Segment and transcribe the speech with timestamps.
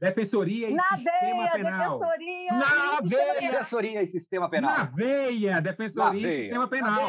[0.00, 1.98] Defensoria e Na Sistema veia, Penal.
[1.98, 2.52] defensoria.
[2.52, 3.40] Na e veia.
[3.50, 4.70] Defensoria e Sistema Penal.
[4.78, 5.60] Na veia!
[5.60, 6.42] Defensoria Na e veia.
[6.44, 7.00] Sistema Penal.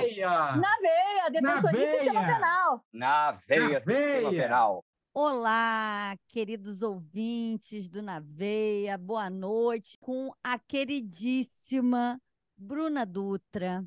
[0.58, 2.34] Na veia, defensoria e sistema veia.
[2.36, 2.86] penal.
[2.92, 4.44] Na veia, Na Sistema veia.
[4.44, 4.86] Penal.
[5.14, 12.20] Olá, queridos ouvintes do Na Veia, boa noite com a queridíssima
[12.58, 13.84] Bruna Dutra,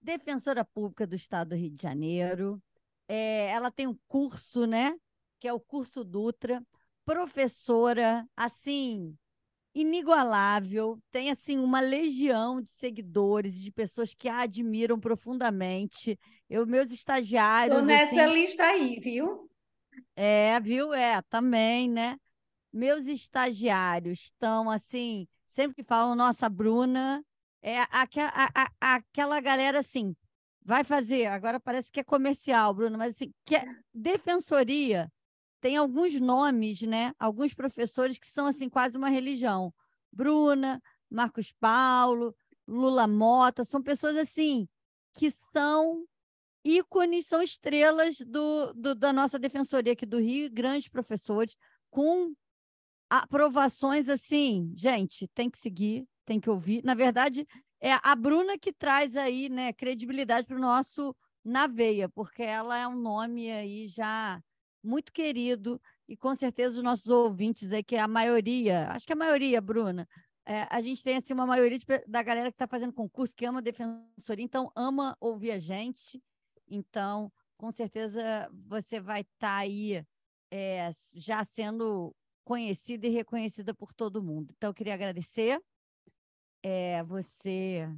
[0.00, 2.62] defensora pública do Estado do Rio de Janeiro.
[3.08, 4.96] É, ela tem um curso, né?
[5.40, 6.62] Que é o curso Dutra,
[7.04, 9.16] professora, assim,
[9.74, 16.18] inigualável, tem assim uma legião de seguidores, de pessoas que a admiram profundamente.
[16.50, 19.50] Eu, meus estagiários, Tô nessa assim, lista aí, viu?
[20.16, 20.92] é, viu?
[20.94, 22.18] É, também, né?
[22.72, 27.24] Meus estagiários estão assim, sempre que falam, nossa, Bruna,
[27.62, 30.16] é aque- a- a- aquela galera assim,
[30.64, 35.12] vai fazer, agora parece que é comercial, Bruna, mas assim, que é defensoria
[35.64, 37.14] tem alguns nomes, né?
[37.18, 39.72] Alguns professores que são assim quase uma religião.
[40.12, 42.36] Bruna, Marcos Paulo,
[42.68, 44.68] Lula Mota, são pessoas assim
[45.14, 46.04] que são
[46.62, 51.56] ícones, são estrelas do, do- da nossa defensoria aqui do Rio, grandes professores,
[51.88, 52.34] com
[53.08, 56.84] aprovações assim, gente, tem que seguir, tem que ouvir.
[56.84, 57.48] Na verdade,
[57.80, 62.76] é a Bruna que traz aí, né, credibilidade para o nosso na veia, porque ela
[62.76, 64.42] é um nome aí já
[64.84, 69.12] muito querido e com certeza os nossos ouvintes aí, que é a maioria, acho que
[69.12, 70.06] a maioria, Bruna,
[70.46, 73.46] é, a gente tem assim uma maioria de da galera que está fazendo concurso, que
[73.46, 76.22] ama defensoria, então ama ouvir a gente.
[76.68, 78.22] Então, com certeza
[78.52, 80.04] você vai estar aí
[80.52, 82.14] é, já sendo
[82.44, 84.52] conhecida e reconhecida por todo mundo.
[84.54, 85.58] Então, eu queria agradecer
[86.62, 87.88] é, você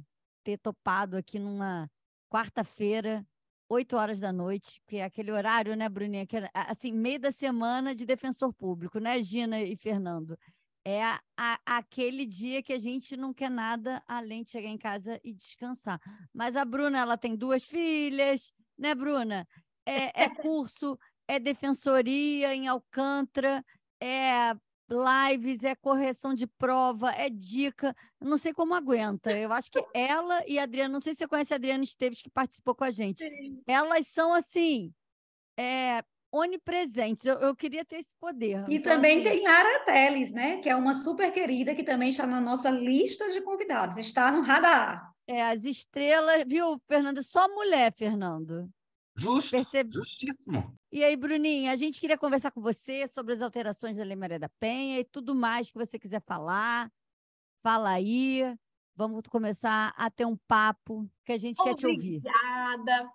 [0.43, 1.89] ter topado aqui numa
[2.29, 3.25] quarta-feira,
[3.69, 6.25] 8 horas da noite, que é aquele horário, né, Bruninha?
[6.25, 10.37] Que é, assim, meio da semana de defensor público, né, Gina e Fernando?
[10.85, 14.77] É a- a- aquele dia que a gente não quer nada além de chegar em
[14.77, 15.99] casa e descansar.
[16.33, 19.45] Mas a Bruna, ela tem duas filhas, né, Bruna?
[19.85, 20.97] É, é curso,
[21.27, 23.63] é defensoria em Alcântara,
[24.01, 24.53] é
[24.89, 27.95] lives, é correção de prova, é dica.
[28.21, 29.31] Não sei como aguenta.
[29.31, 32.21] Eu acho que ela e a Adriana, não sei se você conhece a Adriana Esteves,
[32.21, 33.23] que participou com a gente.
[33.67, 34.93] Elas são, assim,
[35.57, 37.25] é, onipresentes.
[37.25, 38.65] Eu, eu queria ter esse poder.
[38.69, 40.57] E Então, também assim, tem Lara Teles, né?
[40.59, 44.41] Que é uma super querida que também está na nossa lista de convidados, está no
[44.41, 45.11] radar.
[45.27, 47.21] é, as estrelas, viu, Fernanda?
[47.21, 48.69] Só mulher, Fernando.
[49.19, 49.57] Justo.
[49.91, 50.73] Justíssimo.
[50.97, 54.39] E aí, Bruninha, a gente queria conversar com você sobre as alterações da Lei Maria
[54.39, 56.91] da Penha e tudo mais que você quiser falar.
[57.61, 58.41] Fala aí.
[58.95, 62.17] Vamos começar a ter um papo que a gente quer te ouvir.
[62.17, 63.11] Obrigada.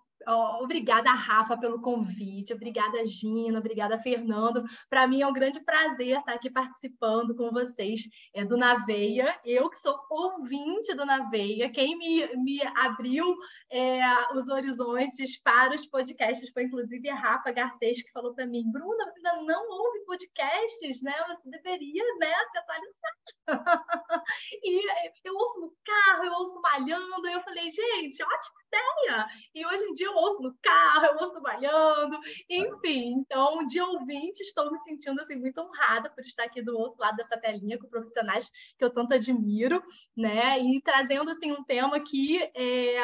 [0.60, 2.52] Obrigada, Rafa, pelo convite.
[2.52, 3.58] Obrigada, Gina.
[3.58, 4.64] Obrigada, Fernando.
[4.88, 9.38] Para mim é um grande prazer estar aqui participando com vocês é, do Naveia.
[9.44, 13.36] Eu que sou ouvinte do Naveia, quem me, me abriu
[13.70, 14.00] é,
[14.34, 19.04] os horizontes para os podcasts foi inclusive a Rafa Garcês, que falou para mim: Bruna,
[19.10, 21.14] você ainda não ouve podcasts, né?
[21.28, 23.12] Você deveria né, se atualizar.
[24.62, 24.82] e
[25.24, 27.28] eu ouço no carro, eu ouço malhando.
[27.28, 29.26] E eu falei: gente, ótima ideia!
[29.54, 32.18] E hoje em dia eu ouço no carro, eu ouço malhando,
[32.48, 33.14] enfim.
[33.18, 37.16] Então, de ouvinte, estou me sentindo assim, muito honrada por estar aqui do outro lado
[37.16, 39.82] dessa telinha com profissionais que eu tanto admiro,
[40.16, 40.58] né?
[40.58, 42.96] E trazendo assim um tema que é,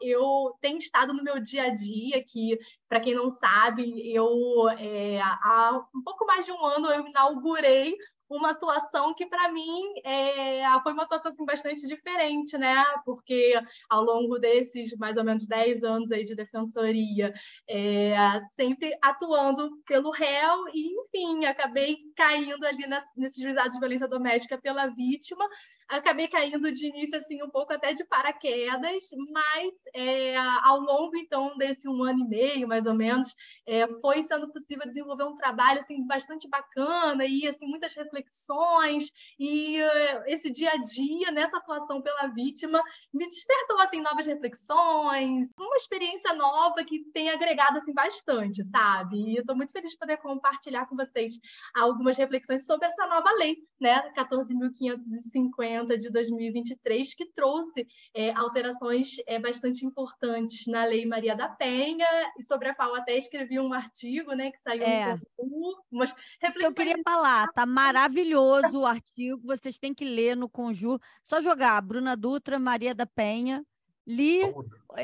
[0.00, 2.58] eu tenho estado no meu dia a dia, que,
[2.88, 7.96] para quem não sabe, eu é, há um pouco mais de um ano eu inaugurei
[8.28, 12.84] uma atuação que para mim é, foi uma atuação assim, bastante diferente, né?
[13.04, 13.54] Porque
[13.88, 17.32] ao longo desses mais ou menos 10 anos aí de defensoria,
[17.68, 18.14] é,
[18.50, 22.84] sempre atuando pelo réu e, enfim, acabei caindo ali
[23.16, 25.46] nesse juizado de violência doméstica pela vítima,
[25.88, 31.56] acabei caindo de início assim um pouco até de paraquedas, mas é, ao longo então
[31.56, 33.34] desse um ano e meio, mais ou menos,
[33.66, 39.80] é, foi sendo possível desenvolver um trabalho assim bastante bacana e assim muitas reflexões e
[39.80, 42.82] eh, esse dia a dia nessa atuação pela vítima
[43.12, 49.16] me despertou assim novas reflexões, uma experiência nova que tem agregado assim bastante, sabe?
[49.16, 51.34] E eu estou muito feliz de poder compartilhar com vocês
[51.74, 59.16] algumas reflexões sobre essa nova lei, né, 14.550 280 de 2023, que trouxe é, alterações
[59.26, 62.06] é, bastante importantes na Lei Maria da Penha,
[62.38, 65.14] e sobre a qual até escrevi um artigo, né, que saiu É.
[65.14, 69.94] no Conjur, umas Isso que eu reflexões queria falar, tá maravilhoso o artigo, vocês têm
[69.94, 71.00] que ler no Conjur.
[71.22, 73.64] Só jogar Bruna Dutra, Maria da Penha.
[74.06, 74.40] Li,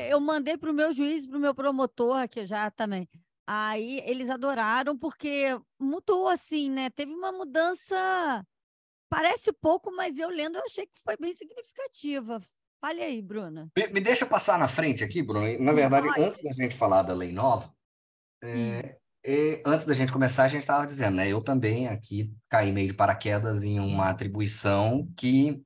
[0.09, 3.07] eu mandei para o meu juiz, para o meu promotor, que eu já também.
[3.45, 6.89] Aí eles adoraram, porque mudou assim, né?
[6.89, 8.45] Teve uma mudança,
[9.13, 12.41] parece pouco, mas eu lendo eu achei que foi bem significativa.
[12.81, 13.69] Fale aí, Bruna.
[13.77, 15.47] Me, me deixa passar na frente aqui, Bruno.
[15.59, 16.21] Na verdade, Pode.
[16.21, 17.71] antes da gente falar da lei nova,
[18.43, 21.29] é, é, antes da gente começar, a gente estava dizendo, né?
[21.29, 25.63] Eu também aqui caí meio de paraquedas em uma atribuição que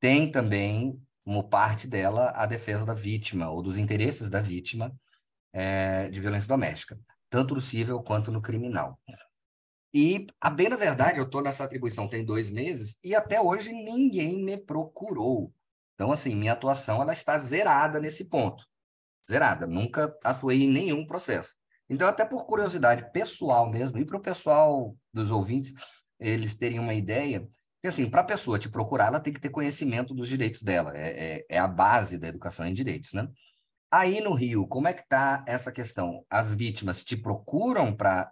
[0.00, 4.92] tem também como parte dela a defesa da vítima ou dos interesses da vítima
[5.52, 6.98] é, de violência doméstica,
[7.30, 9.00] tanto no civil quanto no criminal.
[9.98, 13.72] E, a bem da verdade, eu estou nessa atribuição tem dois meses e até hoje
[13.72, 15.50] ninguém me procurou.
[15.94, 18.62] Então, assim, minha atuação ela está zerada nesse ponto.
[19.26, 19.66] Zerada.
[19.66, 21.54] Nunca atuei em nenhum processo.
[21.88, 25.72] Então, até por curiosidade pessoal mesmo, e para o pessoal dos ouvintes,
[26.20, 27.48] eles terem uma ideia,
[27.80, 30.92] que assim, para a pessoa te procurar, ela tem que ter conhecimento dos direitos dela.
[30.94, 33.26] É, é, é a base da educação em direitos, né?
[33.90, 36.22] Aí no Rio, como é que está essa questão?
[36.28, 38.30] As vítimas te procuram para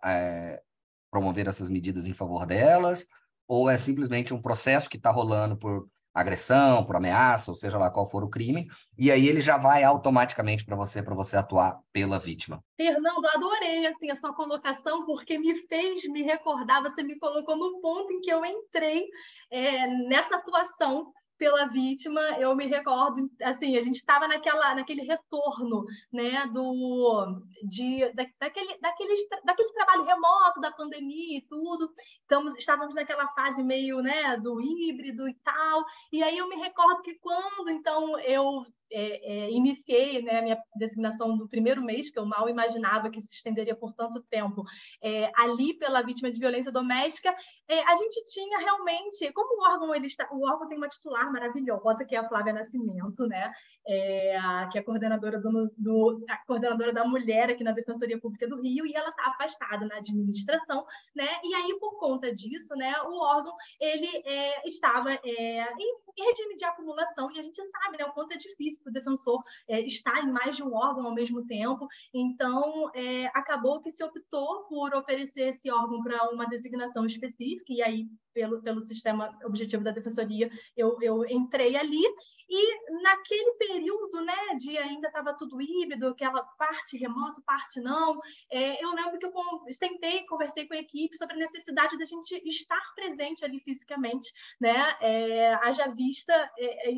[1.14, 3.06] promover essas medidas em favor delas?
[3.46, 7.88] Ou é simplesmente um processo que está rolando por agressão, por ameaça, ou seja lá
[7.88, 8.69] qual for o crime,
[8.99, 12.62] e aí ele já vai automaticamente para você, para você atuar pela vítima?
[12.76, 16.82] Fernando, adorei assim a sua colocação porque me fez me recordar.
[16.82, 19.06] Você me colocou no ponto em que eu entrei
[19.50, 22.21] é, nessa atuação pela vítima.
[22.39, 28.79] Eu me recordo, assim, a gente estava naquela, naquele retorno, né, do de da, daquele,
[28.81, 29.15] daquele,
[29.45, 31.93] daquele trabalho remoto da pandemia e tudo.
[32.21, 35.85] Estamos, estávamos naquela fase meio, né, do híbrido e tal.
[36.13, 40.58] E aí eu me recordo que quando então eu é, é, iniciei né, a minha
[40.76, 44.62] designação do primeiro mês, que eu mal imaginava que se estenderia por tanto tempo,
[45.02, 47.35] é, ali pela vítima de violência doméstica,
[47.67, 51.32] é, a gente tinha realmente, como o órgão ele está, o órgão tem uma titular
[51.32, 53.50] maravilhosa que é a Flávia Nascimento, né,
[53.87, 58.47] é, a, que é coordenadora do, do a coordenadora da mulher aqui na Defensoria Pública
[58.47, 60.87] do Rio e ela está afastada na administração,
[61.17, 66.56] né, e aí por conta disso, né, o órgão ele é, estava é, em regime
[66.56, 69.81] de acumulação e a gente sabe, né, o quanto é difícil para o defensor é,
[69.81, 71.89] estar em mais de um órgão ao mesmo tempo.
[72.13, 77.83] Então, é, acabou que se optou por oferecer esse órgão para uma designação específica, e
[77.83, 82.03] aí, pelo, pelo sistema objetivo da defensoria, eu, eu entrei ali.
[82.49, 88.21] E naquele período, né, de ainda estava tudo híbrido, aquela parte remoto, parte não,
[88.51, 89.33] é, eu lembro que eu
[89.71, 94.95] sentei, conversei com a equipe sobre a necessidade da gente estar presente ali fisicamente, né,
[95.01, 96.93] é, haja vista é,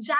[0.00, 0.18] já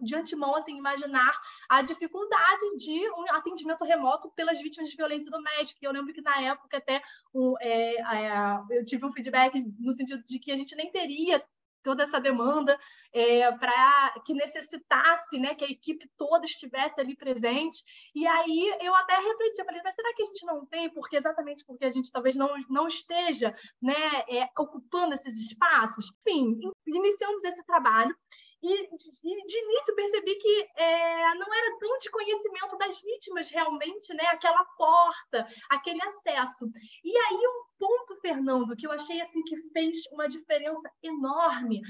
[0.00, 1.32] de antemão assim imaginar
[1.68, 5.80] a dificuldade de um atendimento remoto pelas vítimas de violência doméstica.
[5.82, 7.02] Eu lembro que na época até
[7.34, 11.44] um, é, é, eu tive um feedback no sentido de que a gente nem teria
[11.84, 12.80] toda essa demanda
[13.12, 17.84] é, para que necessitasse, né, que a equipe toda estivesse ali presente.
[18.14, 20.90] E aí eu até refleti, eu falei, mas será que a gente não tem?
[20.90, 26.10] Porque exatamente porque a gente talvez não, não esteja, né, é, ocupando esses espaços.
[26.26, 28.16] Enfim, iniciamos esse trabalho.
[28.64, 34.14] E, e, de início percebi que é, não era tão de conhecimento das vítimas realmente,
[34.14, 34.24] né?
[34.28, 36.64] Aquela porta, aquele acesso.
[37.04, 41.82] E aí um ponto, Fernando, que eu achei assim que fez uma diferença enorme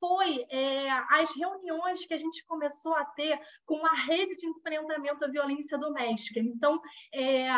[0.00, 5.24] foi é, as reuniões que a gente começou a ter com a rede de enfrentamento
[5.24, 6.40] à violência doméstica.
[6.40, 6.80] Então,
[7.14, 7.48] é,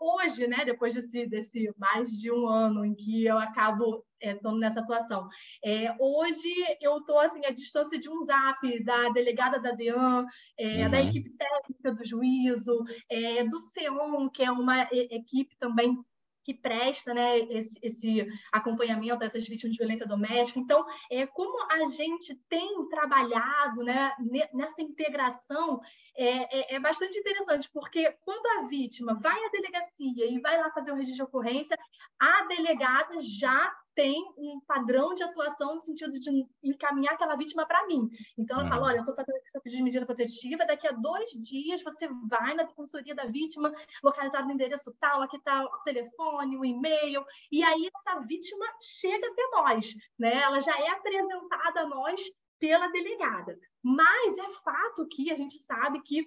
[0.00, 4.80] hoje, né, depois desse, desse mais de um ano em que eu acabo estando nessa
[4.80, 5.28] atuação.
[5.64, 6.48] É, hoje
[6.80, 10.26] eu estou assim, à distância de um zap da delegada da DEAN,
[10.58, 10.90] é, uhum.
[10.90, 15.98] da equipe técnica do juízo, é, do CEON, que é uma equipe também
[16.44, 20.58] que presta né, esse, esse, acompanhamento a essas vítimas de violência doméstica.
[20.58, 24.12] Então, é, como a gente tem trabalhado né,
[24.52, 25.80] nessa integração,
[26.16, 30.70] é, é, é, bastante interessante, porque quando a vítima vai à delegacia e vai lá
[30.70, 31.78] fazer o registro de ocorrência,
[32.18, 37.86] a delegada já tem um padrão de atuação no sentido de encaminhar aquela vítima para
[37.86, 38.08] mim.
[38.36, 38.70] Então, ela uhum.
[38.70, 41.82] fala: olha, eu estou fazendo aqui seu pedido de medida protetiva, daqui a dois dias
[41.82, 43.72] você vai na defensoria da vítima,
[44.02, 49.26] localizado no endereço tal, aqui está o telefone, o e-mail, e aí essa vítima chega
[49.26, 50.42] até nós, né?
[50.42, 52.20] Ela já é apresentada a nós
[52.58, 53.58] pela delegada.
[53.82, 56.24] Mas é fato que a gente sabe que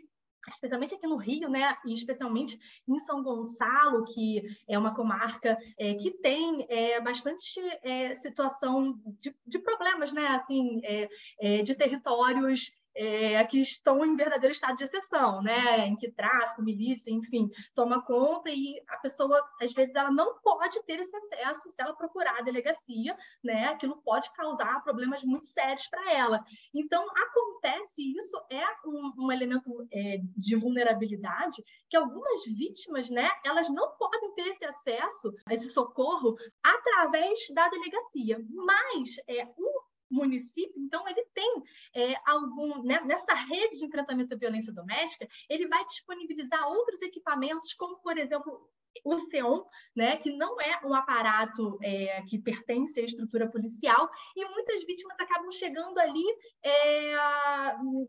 [0.49, 5.93] especialmente aqui no Rio, né, e especialmente em São Gonçalo, que é uma comarca é,
[5.95, 11.09] que tem é, bastante é, situação de, de, problemas, né, assim, é,
[11.39, 15.87] é, de territórios é, que estão em verdadeiro estado de exceção, né?
[15.87, 20.81] Em que tráfico, milícia, enfim, toma conta e a pessoa, às vezes, ela não pode
[20.83, 23.67] ter esse acesso se ela procurar a delegacia, né?
[23.67, 26.43] Aquilo pode causar problemas muito sérios para ela.
[26.73, 33.29] Então, acontece, isso é um, um elemento é, de vulnerabilidade que algumas vítimas, né?
[33.43, 38.39] Elas não podem ter esse acesso, esse socorro, através da delegacia.
[38.49, 44.37] Mas é, o município, então ele tem é, algum né, nessa rede de enfrentamento à
[44.37, 48.69] violência doméstica, ele vai disponibilizar outros equipamentos, como por exemplo
[49.03, 54.45] o CEON, né, que não é um aparato é, que pertence à estrutura policial, e
[54.45, 56.23] muitas vítimas acabam chegando ali
[56.63, 57.15] é,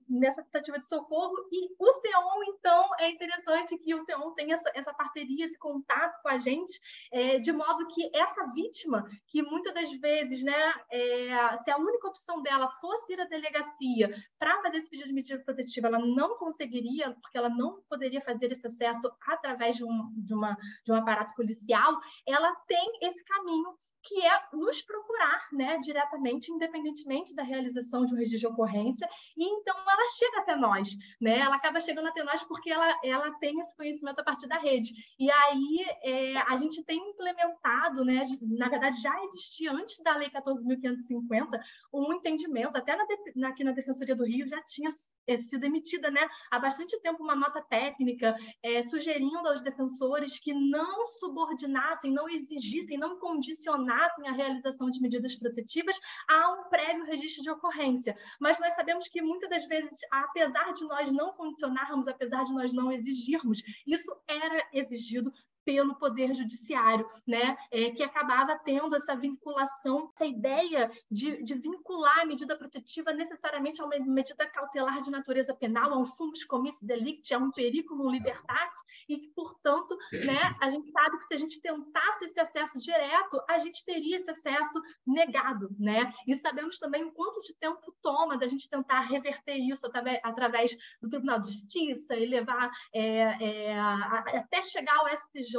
[0.09, 4.71] nessa tentativa de socorro, e o CEON, então, é interessante que o CEON tenha essa,
[4.75, 6.81] essa parceria, esse contato com a gente,
[7.12, 12.09] é, de modo que essa vítima, que muitas das vezes, né, é, se a única
[12.09, 16.37] opção dela fosse ir à delegacia para fazer esse pedido de medida protetiva, ela não
[16.37, 20.97] conseguiria, porque ela não poderia fazer esse acesso através de, um, de uma de um
[20.97, 23.75] aparato policial, ela tem esse caminho
[24.06, 29.44] que é nos procurar, né, diretamente, independentemente da realização de um registro de ocorrência, e
[29.44, 33.58] então ela chega até nós, né, ela acaba chegando até nós porque ela, ela tem
[33.58, 38.68] esse conhecimento a partir da rede, e aí é, a gente tem implementado, né, na
[38.68, 41.58] verdade já existia antes da Lei 14.550
[41.92, 44.88] um entendimento, até na, aqui na Defensoria do Rio já tinha
[45.26, 50.52] é, sido emitida, né, há bastante tempo uma nota técnica é, sugerindo aos defensores que
[50.52, 53.96] não subordinassem, não exigissem, não condicionassem
[54.26, 55.99] a realização de medidas protetivas
[56.29, 58.17] a um prévio registro de ocorrência.
[58.41, 62.73] Mas nós sabemos que muitas das vezes, apesar de nós não condicionarmos, apesar de nós
[62.73, 65.33] não exigirmos, isso era exigido
[65.66, 67.58] pelo Poder Judiciário, né?
[67.73, 73.82] É, que acabava tendo essa vinculação, essa ideia de, de, vincular a medida protetiva necessariamente
[73.82, 78.08] a uma medida cautelar de natureza penal, a um fumus comissi delicti, a um periculum
[78.11, 82.78] libertatis, e que, portanto, né, a gente sabe que se a gente tentasse esse acesso
[82.78, 86.12] direto, a gente teria esse acesso negado, né?
[86.28, 90.76] E sabemos também o quanto de tempo toma da gente tentar reverter isso através, através
[91.02, 95.55] do Tribunal de Justiça e levar é, é, até chegar ao STJ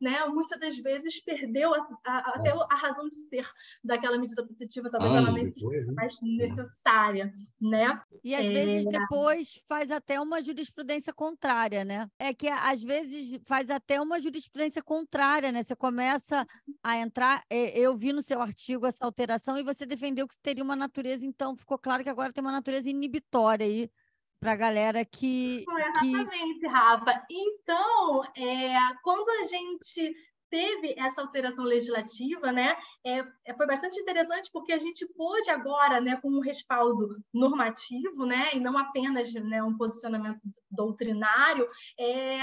[0.00, 3.48] né, muitas das vezes perdeu a, a, até a razão de ser
[3.82, 5.92] daquela medida protetiva, talvez ela nem seja né?
[5.92, 8.00] mais necessária, né?
[8.22, 8.52] E às é...
[8.52, 12.08] vezes depois faz até uma jurisprudência contrária, né?
[12.18, 15.62] É que às vezes faz até uma jurisprudência contrária, né?
[15.62, 16.46] Você começa
[16.82, 20.64] a entrar, é, eu vi no seu artigo essa alteração e você defendeu que teria
[20.64, 23.90] uma natureza, então ficou claro que agora tem uma natureza inibitória aí
[24.40, 25.64] para a galera que.
[26.02, 26.66] Exatamente, que...
[26.66, 27.26] Rafa.
[27.30, 30.14] Então, é, quando a gente
[30.50, 36.00] teve essa alteração legislativa, né, é, é, foi bastante interessante porque a gente pôde agora,
[36.00, 41.68] né, com um respaldo normativo, né, e não apenas né, um posicionamento doutrinário,
[41.98, 42.38] é,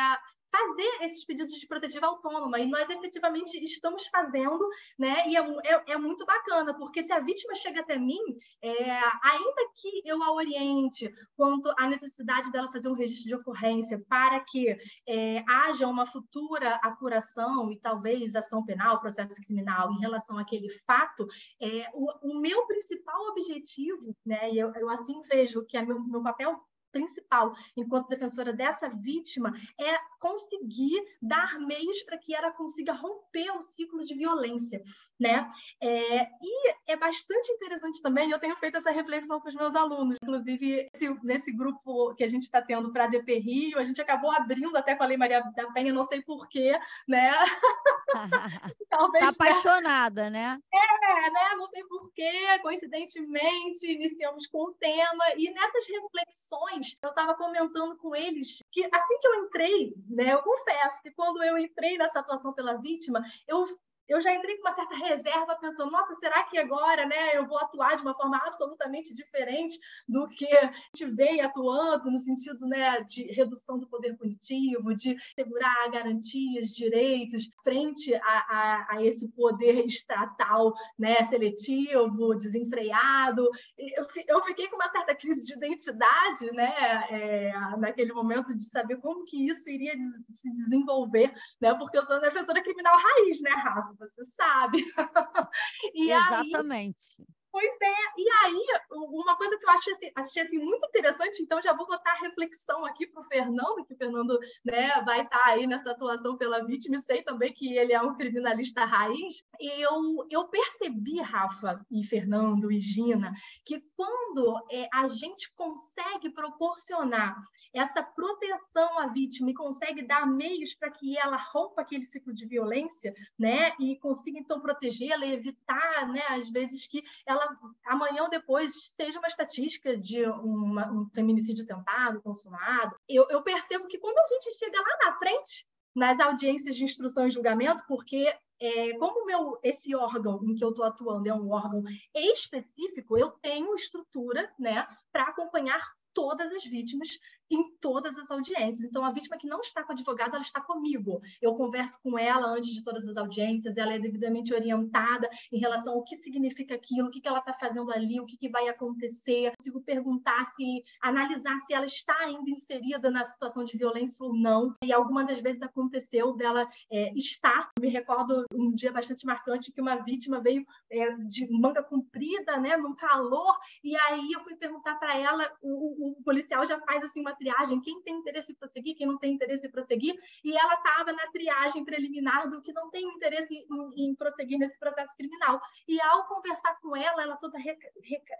[0.57, 5.27] fazer esses pedidos de protetiva autônoma, e nós efetivamente estamos fazendo, né?
[5.27, 8.21] E é, é, é muito bacana, porque se a vítima chega até mim,
[8.61, 8.91] é,
[9.23, 14.39] ainda que eu a oriente quanto à necessidade dela fazer um registro de ocorrência para
[14.39, 14.75] que
[15.07, 21.27] é, haja uma futura apuração e talvez ação penal, processo criminal em relação àquele fato,
[21.61, 24.51] é, o, o meu principal objetivo, né?
[24.51, 26.59] E eu, eu assim vejo que é meu, meu papel
[26.97, 33.61] principal, enquanto defensora dessa vítima, é conseguir dar meios para que ela consiga romper o
[33.61, 34.83] ciclo de violência,
[35.19, 35.49] né?
[35.81, 40.17] É, e é bastante interessante também, eu tenho feito essa reflexão com os meus alunos,
[40.21, 44.01] inclusive esse, nesse grupo que a gente está tendo para a DP Rio, a gente
[44.01, 46.77] acabou abrindo até com a Lei Maria da Penha, não sei porquê,
[47.07, 47.31] né?
[48.89, 50.59] Talvez, tá apaixonada, né?
[50.73, 51.55] É, né?
[51.57, 58.15] Não sei porquê, coincidentemente, iniciamos com o tema, e nessas reflexões, eu estava comentando com
[58.15, 60.33] eles que assim que eu entrei né?
[60.33, 63.65] Eu confesso que quando eu entrei nessa atuação pela vítima, eu
[64.07, 67.57] eu já entrei com uma certa reserva, pensando, nossa, será que agora né, eu vou
[67.57, 73.01] atuar de uma forma absolutamente diferente do que a gente veio atuando, no sentido né,
[73.01, 79.85] de redução do poder punitivo, de segurar garantias, direitos, frente a, a, a esse poder
[79.85, 83.49] estatal né, seletivo, desenfreado.
[83.77, 86.73] Eu, eu fiquei com uma certa crise de identidade né,
[87.09, 89.93] é, naquele momento de saber como que isso iria
[90.31, 93.96] se desenvolver, né, porque eu sou defensora criminal raiz, né, Rafa?
[93.97, 94.83] Você sabe.
[95.95, 97.15] Exatamente.
[97.19, 101.41] Aí, Pois é, e aí, uma coisa que eu achei, assim, achei assim, muito interessante,
[101.41, 105.21] então já vou botar a reflexão aqui para o Fernando, que o Fernando né, vai
[105.21, 108.85] estar tá aí nessa atuação pela vítima, e sei também que ele é um criminalista
[108.85, 109.43] raiz.
[109.59, 113.33] Eu, eu percebi, Rafa e Fernando e Gina,
[113.65, 117.35] que quando é, a gente consegue proporcionar
[117.73, 122.45] essa proteção à vítima e consegue dar meios para que ela rompa aquele ciclo de
[122.45, 127.36] violência, né, e consiga então protegê-la e evitar, né, às vezes que ela
[127.85, 132.95] amanhã ou depois seja uma estatística de uma, um feminicídio tentado, consumado.
[133.07, 137.27] Eu, eu percebo que quando a gente chega lá na frente, nas audiências de instrução
[137.27, 141.49] e julgamento, porque é, como meu, esse órgão em que eu estou atuando é um
[141.51, 145.81] órgão específico, eu tenho estrutura né, para acompanhar
[146.13, 148.83] todas as vítimas em todas as audiências.
[148.83, 151.21] Então, a vítima que não está com o advogado, ela está comigo.
[151.41, 155.93] Eu converso com ela antes de todas as audiências, ela é devidamente orientada em relação
[155.93, 159.47] ao que significa aquilo, o que, ela está fazendo ali, o que, vai acontecer.
[159.47, 164.33] Eu consigo perguntar se, analisar se ela está ainda inserida na situação de violência ou
[164.33, 164.75] não.
[164.83, 167.69] E algumas das vezes aconteceu dela é, estar.
[167.79, 172.77] Me recordo um dia bastante marcante que uma vítima veio é, de manga comprida, né,
[172.77, 177.21] num calor, e aí eu fui perguntar para ela, o, o policial já faz assim
[177.21, 180.73] uma triagem, quem tem interesse em prosseguir, quem não tem interesse em prosseguir, e ela
[180.73, 183.65] estava na triagem preliminar do que não tem interesse em,
[183.95, 185.61] em, prosseguir nesse processo criminal.
[185.87, 187.57] E ao conversar com ela, ela toda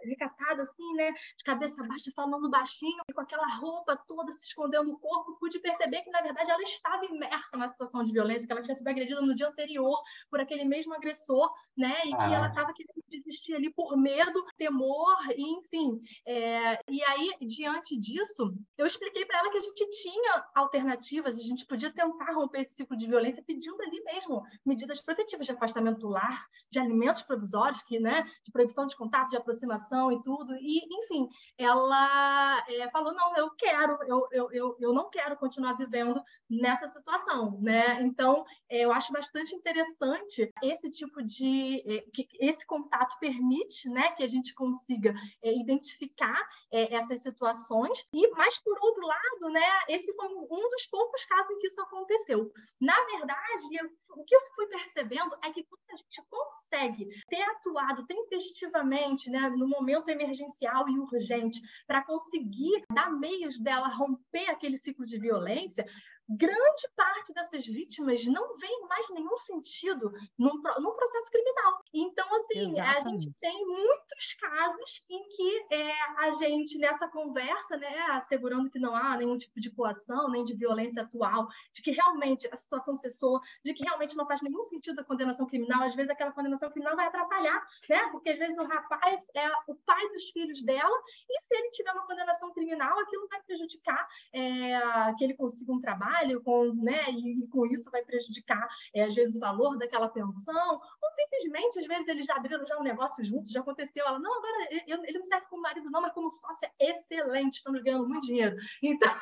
[0.04, 4.98] recatada, assim, né, de cabeça baixa, falando baixinho, com aquela roupa toda se escondendo no
[4.98, 8.62] corpo, pude perceber que, na verdade, ela estava imersa na situação de violência, que ela
[8.62, 10.00] tinha sido agredida no dia anterior
[10.30, 12.16] por aquele mesmo agressor, né, e ah.
[12.16, 16.00] que ela estava querendo desistir ali por medo, temor, e, enfim.
[16.26, 21.42] É, e aí, diante disso, eu expliquei para ela que a gente tinha alternativas, a
[21.42, 26.00] gente podia tentar romper esse ciclo de violência pedindo ali mesmo medidas protetivas de afastamento
[26.00, 30.54] do lar, de alimentos provisórios, que, né, de proibição de contato, de aproximação e tudo.
[30.56, 35.74] E, enfim, ela é, falou: não, eu quero, eu, eu, eu, eu não quero continuar
[35.74, 37.58] vivendo nessa situação.
[37.60, 38.02] Né?
[38.02, 41.82] Então, é, eu acho bastante interessante esse tipo de.
[41.86, 46.40] É, que esse contato permite né, que a gente consiga é, identificar
[46.72, 51.50] é, essas situações, e mais por outro lado, né, esse foi um dos poucos casos
[51.50, 52.50] em que isso aconteceu.
[52.80, 57.42] Na verdade, eu, o que eu fui percebendo é que quando a gente consegue ter
[57.42, 64.78] atuado tempestivamente, né, no momento emergencial e urgente, para conseguir dar meios dela romper aquele
[64.78, 65.84] ciclo de violência,
[66.28, 71.80] grande parte dessas vítimas não vê mais nenhum sentido num, num processo criminal.
[71.92, 72.96] Então, assim, Exatamente.
[72.96, 78.78] a gente tem muitos casos em que é, a gente, nessa conversa, né, assegurando que
[78.78, 82.94] não há nenhum tipo de coação, nem de violência atual, de que realmente a situação
[82.94, 86.70] cessou, de que realmente não faz nenhum sentido a condenação criminal, às vezes aquela condenação
[86.70, 88.08] criminal vai atrapalhar, né?
[88.10, 90.96] Porque às vezes o rapaz é o pai dos filhos dela,
[91.28, 95.80] e se ele tiver uma condenação criminal, aquilo vai prejudicar é, que ele consiga um
[95.80, 99.76] trabalho trabalho, com, né, e, e com isso vai prejudicar, é, às vezes, o valor
[99.78, 104.06] daquela pensão, ou simplesmente, às vezes, eles já abriram já um negócio juntos, já aconteceu.
[104.06, 107.82] Ela, não, agora ele não serve como marido, não, mas como sócio é excelente, estamos
[107.82, 108.56] ganhando muito dinheiro.
[108.98, 109.14] Então,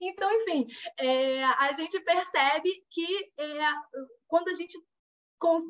[0.00, 0.66] então enfim,
[0.98, 3.06] é, a gente percebe que
[3.38, 3.58] é,
[4.26, 4.78] quando a gente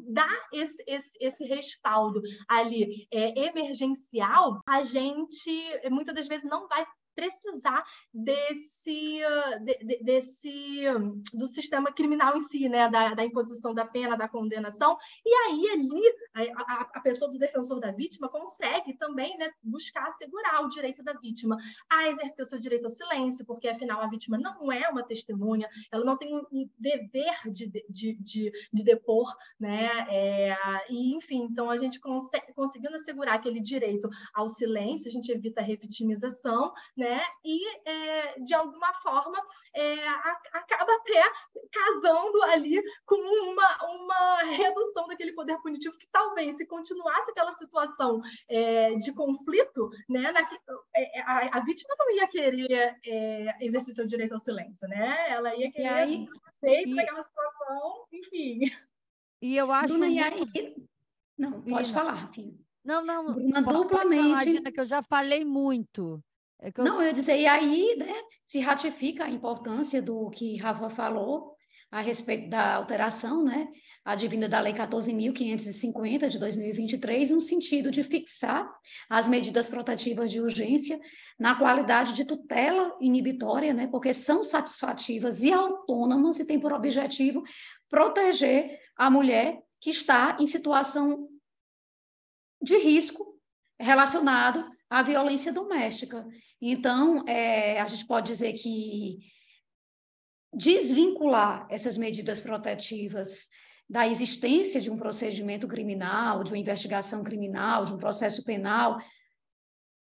[0.08, 5.50] dá esse, esse, esse respaldo ali é, emergencial, a gente
[5.90, 9.20] muitas das vezes não vai precisar desse,
[9.62, 10.84] de, desse
[11.32, 12.90] do sistema criminal em si, né?
[12.90, 14.96] Da, da, imposição da pena, da condenação.
[15.24, 20.62] E aí, ali, a, a, pessoa do defensor da vítima consegue também né, buscar assegurar
[20.62, 21.56] o direito da vítima
[21.90, 25.68] a exercer o seu direito ao silêncio, porque, afinal, a vítima não é uma testemunha,
[25.90, 29.88] ela não tem um dever de, de, de, de depor, né?
[30.10, 30.56] É,
[30.90, 35.62] e, enfim, então, a gente consegue, conseguindo assegurar aquele direito ao silêncio, a gente evita
[35.62, 37.05] a revitimização, né?
[37.06, 37.22] Né?
[37.44, 39.38] E é, de alguma forma
[39.74, 41.22] é, a, acaba até
[41.72, 48.20] casando ali com uma, uma redução daquele poder punitivo que talvez se continuasse aquela situação
[48.48, 50.32] é, de conflito, né?
[50.32, 50.40] Na,
[50.96, 55.30] é, a, a, vítima não ia querer é, exercer seu direito ao silêncio, né?
[55.30, 56.94] Ela ia querer aí, aceito e...
[56.94, 58.60] naquela situação, enfim.
[59.40, 59.88] E eu acho.
[59.88, 60.58] Bruna, muito...
[60.58, 60.74] aí...
[61.38, 62.54] Não, pode falar, Rafinha.
[62.84, 64.56] Não, não, Bruna, duplamente.
[64.56, 66.22] Falar, que eu já falei muito.
[66.60, 66.84] É eu...
[66.84, 71.54] Não, eu ia dizer, e aí né, se ratifica a importância do que Rafa falou
[71.90, 73.68] a respeito da alteração, né,
[74.04, 78.68] advinda da Lei 14.550 de 2023, no sentido de fixar
[79.08, 81.00] as medidas protetivas de urgência
[81.38, 87.42] na qualidade de tutela inibitória, né, porque são satisfativas e autônomas e têm por objetivo
[87.88, 91.28] proteger a mulher que está em situação
[92.60, 93.38] de risco
[93.78, 96.26] relacionado à violência doméstica.
[96.60, 99.18] Então, é, a gente pode dizer que
[100.52, 103.48] desvincular essas medidas protetivas
[103.88, 108.98] da existência de um procedimento criminal, de uma investigação criminal, de um processo penal,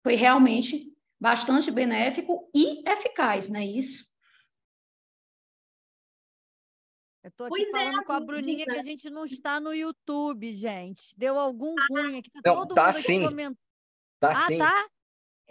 [0.03, 4.09] foi realmente bastante benéfico e eficaz, não é isso?
[7.23, 9.61] Eu estou aqui pois é, falando é, com a Bruninha que a gente não está
[9.61, 11.15] no YouTube, gente.
[11.19, 12.31] Deu algum ruim aqui.
[12.31, 13.23] Tá não, todo tá mundo sim.
[13.23, 13.59] comentando.
[14.21, 14.59] Tá ah, sim.
[14.59, 14.87] Tá?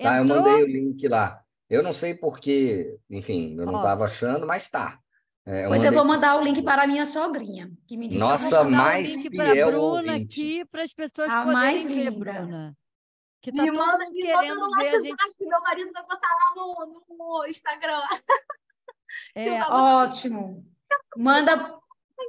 [0.01, 1.43] tá eu mandei o link lá.
[1.69, 4.99] Eu não sei porque, enfim, eu não estava achando, mas tá.
[5.45, 5.89] É, eu pois mandei...
[5.89, 9.12] eu vou mandar o link para a minha sogrinha, que me disse Nossa, que mais
[9.12, 10.41] o link fiel para Bruna ouvinte.
[10.41, 12.77] aqui, para as pessoas a poderem mais ver, Bruna.
[13.41, 15.15] Que tá me todo manda, mundo querendo ver a gente.
[15.39, 18.01] Meu marido vai botar lá no, no Instagram.
[19.34, 20.63] É, ótimo.
[21.17, 21.75] Manda,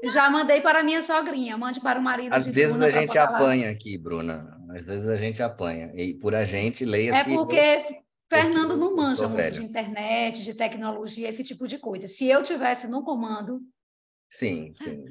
[0.05, 2.33] já mandei para a minha sogrinha, mande para o marido.
[2.33, 3.72] Às vezes Bruna a gente apanha lá.
[3.72, 4.60] aqui, Bruna.
[4.76, 5.92] Às vezes a gente apanha.
[5.94, 7.33] E por a gente, leia-se.
[7.33, 9.54] É porque Fernando não manja muito velho.
[9.56, 12.06] de internet, de tecnologia, esse tipo de coisa.
[12.06, 13.61] Se eu tivesse no comando.
[14.28, 15.04] Sim, sim.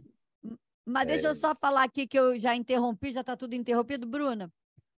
[0.85, 1.29] Mas deixa é...
[1.29, 4.07] eu só falar aqui que eu já interrompi, já está tudo interrompido.
[4.07, 4.51] Bruna,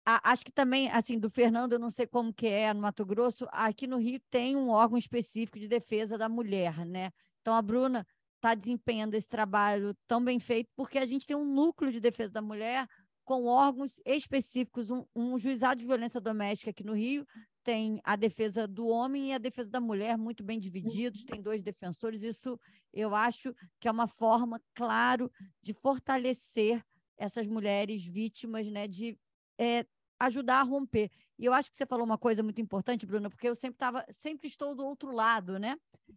[0.04, 3.46] acho que também, assim, do Fernando, eu não sei como que é no Mato Grosso,
[3.50, 7.10] aqui no Rio tem um órgão específico de defesa da mulher, né?
[7.40, 11.44] Então, a Bruna está desempenhando esse trabalho tão bem feito, porque a gente tem um
[11.44, 12.86] núcleo de defesa da mulher
[13.24, 17.26] com órgãos específicos, um, um juizado de violência doméstica aqui no Rio,
[17.62, 21.62] tem a defesa do homem e a defesa da mulher muito bem divididos, tem dois
[21.62, 22.22] defensores.
[22.22, 22.59] Isso
[22.92, 25.30] eu acho que é uma forma, claro,
[25.62, 26.85] de fortalecer
[27.16, 29.18] essas mulheres vítimas, né, de
[29.59, 29.85] é,
[30.18, 31.11] ajudar a romper.
[31.38, 34.04] E eu acho que você falou uma coisa muito importante, Bruna, porque eu sempre tava,
[34.11, 35.76] sempre estou do outro lado, né?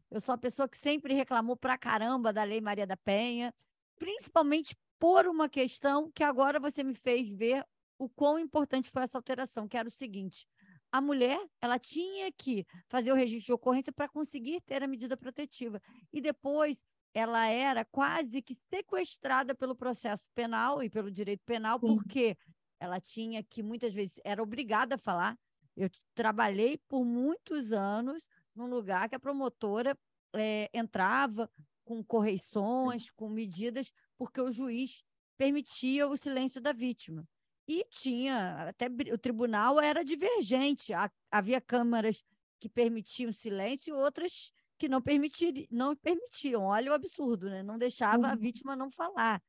[0.09, 3.53] Eu sou a pessoa que sempre reclamou pra caramba da Lei Maria da Penha,
[3.97, 7.65] principalmente por uma questão que agora você me fez ver
[7.99, 10.47] o quão importante foi essa alteração, que era o seguinte:
[10.89, 15.17] a mulher ela tinha que fazer o registro de ocorrência para conseguir ter a medida
[15.17, 15.81] protetiva.
[16.13, 16.81] E depois
[17.13, 21.87] ela era quase que sequestrada pelo processo penal e pelo direito penal, Sim.
[21.87, 22.37] porque
[22.79, 25.37] ela tinha que muitas vezes era obrigada a falar.
[25.75, 29.97] Eu trabalhei por muitos anos num lugar que a promotora
[30.33, 31.51] é, entrava
[31.83, 35.03] com correições, com medidas, porque o juiz
[35.37, 37.27] permitia o silêncio da vítima.
[37.67, 40.91] E tinha, até o tribunal era divergente,
[41.31, 42.23] havia câmaras
[42.59, 46.63] que permitiam silêncio e outras que não, permitir, não permitiam.
[46.63, 47.63] Olha o absurdo, né?
[47.63, 48.37] Não deixava a uhum.
[48.37, 49.41] vítima não falar.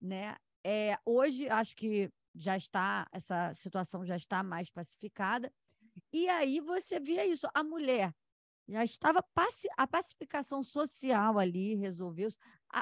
[0.00, 0.36] Né?
[0.64, 5.52] É, hoje, acho que já está, essa situação já está mais pacificada.
[6.12, 8.12] E aí você via isso, a mulher
[8.68, 9.24] já estava
[9.76, 12.36] a pacificação social ali resolveu-se,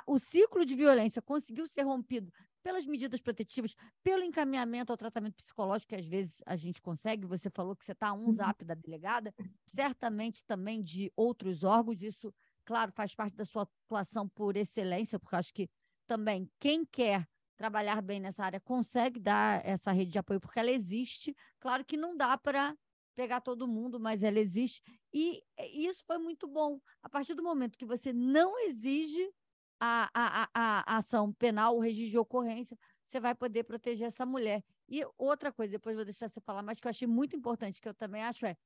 [0.07, 5.91] o ciclo de violência conseguiu ser rompido pelas medidas protetivas, pelo encaminhamento ao tratamento psicológico
[5.91, 7.27] que às vezes a gente consegue.
[7.27, 8.33] Você falou que você está a um uhum.
[8.33, 9.35] zap da delegada,
[9.69, 12.03] certamente também de outros órgãos.
[12.03, 12.33] Isso,
[12.65, 15.69] claro, faz parte da sua atuação por excelência, porque acho que
[16.07, 20.71] também quem quer trabalhar bem nessa área consegue dar essa rede de apoio, porque ela
[20.71, 21.37] existe.
[21.61, 22.75] Claro que não dá para
[23.15, 24.83] pegar todo mundo, mas ela existe.
[25.13, 26.81] E isso foi muito bom.
[27.03, 29.31] A partir do momento que você não exige
[29.81, 34.27] a, a, a, a ação penal, o registro de ocorrência, você vai poder proteger essa
[34.27, 34.63] mulher.
[34.89, 37.89] E outra coisa, depois vou deixar você falar, mas que eu achei muito importante, que
[37.89, 38.57] eu também acho, é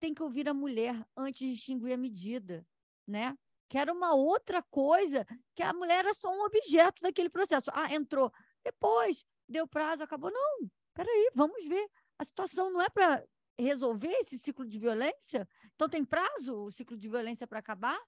[0.00, 2.64] tem que ouvir a mulher antes de extinguir a medida,
[3.06, 3.36] né?
[3.68, 7.70] que era uma outra coisa, que a mulher era só um objeto daquele processo.
[7.72, 8.32] Ah, entrou.
[8.64, 10.30] Depois, deu prazo, acabou.
[10.30, 11.86] Não, peraí, vamos ver.
[12.18, 13.22] A situação não é para
[13.58, 15.48] resolver esse ciclo de violência?
[15.74, 17.98] Então, tem prazo o ciclo de violência para acabar?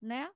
[0.00, 0.30] Né?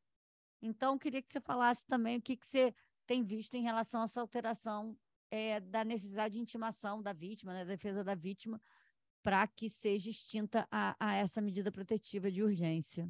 [0.61, 2.75] Então, queria que você falasse também o que, que você
[3.07, 4.97] tem visto em relação a essa alteração
[5.31, 8.61] é, da necessidade de intimação da vítima, né, da defesa da vítima,
[9.23, 13.09] para que seja extinta a, a essa medida protetiva de urgência.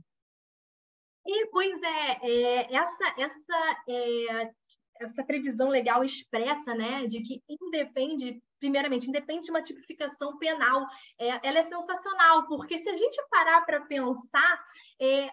[1.27, 4.55] E, pois é, é essa, essa, é,
[5.01, 10.87] essa previsão legal expressa, né, de que independe, primeiramente, independe de uma tipificação penal,
[11.19, 14.65] é, ela é sensacional, porque se a gente parar para pensar,
[15.01, 15.29] é,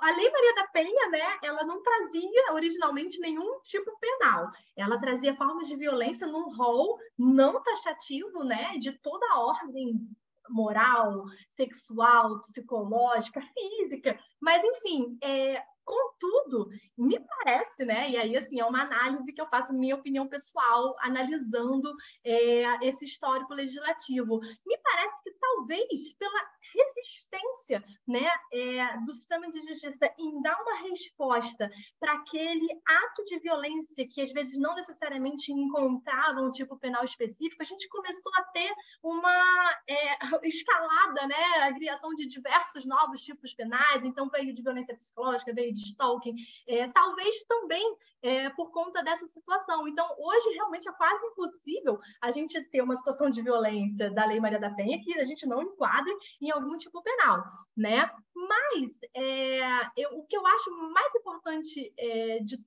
[0.00, 4.50] a Lei Maria da Penha, né, ela não trazia originalmente nenhum tipo penal.
[4.74, 10.00] Ela trazia formas de violência num rol não taxativo, né, de toda a ordem
[10.48, 18.10] moral, sexual, psicológica, física, mas enfim, é, contudo, me parece, né?
[18.10, 21.92] E aí assim é uma análise que eu faço, minha opinião pessoal, analisando
[22.24, 24.40] é, esse histórico legislativo.
[24.66, 30.88] Me parece que talvez pela resistência né, é, do sistema de justiça em dar uma
[30.88, 37.04] resposta para aquele ato de violência que às vezes não necessariamente encontrava um tipo penal
[37.04, 43.20] específico, a gente começou a ter uma é, escalada, né, a criação de diversos novos
[43.22, 46.34] tipos penais, então veio de violência psicológica, veio de stalking,
[46.66, 49.88] é, talvez também é, por conta dessa situação.
[49.88, 54.40] Então, hoje realmente é quase impossível a gente ter uma situação de violência da Lei
[54.40, 57.42] Maria da Penha que a gente não enquadre em algum tipo penal,
[57.76, 58.10] né?
[58.34, 59.60] Mas é,
[59.96, 62.58] eu, o que eu acho mais importante, é, de,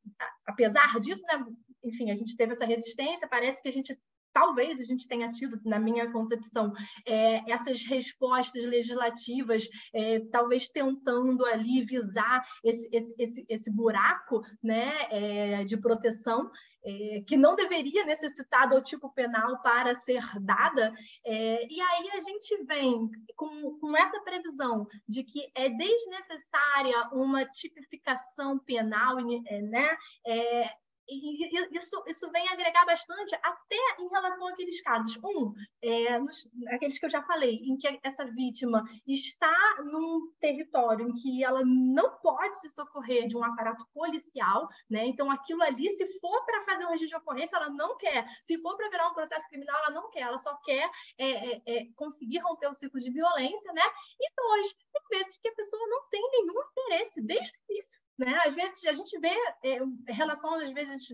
[0.45, 1.45] apesar disso, né?
[1.83, 3.97] Enfim, a gente teve essa resistência, parece que a gente
[4.34, 6.74] talvez a gente tenha tido, na minha concepção,
[7.06, 14.91] é, essas respostas legislativas, é, talvez tentando ali visar esse, esse, esse, esse buraco né,
[15.10, 16.50] é, de proteção.
[16.86, 20.93] É, que não deveria necessitar do tipo penal para ser dada,
[21.26, 27.46] é, e aí a gente vem com, com essa previsão de que é desnecessária uma
[27.46, 30.69] tipificação penal, né, é,
[31.07, 35.17] e isso, isso vem agregar bastante até em relação àqueles casos.
[35.23, 41.07] Um, é, nos, aqueles que eu já falei, em que essa vítima está num território
[41.07, 45.05] em que ela não pode se socorrer de um aparato policial, né?
[45.05, 48.25] Então, aquilo ali, se for para fazer um registro de ocorrência, ela não quer.
[48.41, 50.21] Se for para virar um processo criminal, ela não quer.
[50.21, 53.83] Ela só quer é, é, é, conseguir romper o ciclo de violência, né?
[54.19, 58.39] E dois, tem vezes que a pessoa não tem nenhum interesse desde o início né?
[58.45, 61.08] Às vezes a gente vê é, relação, às vezes,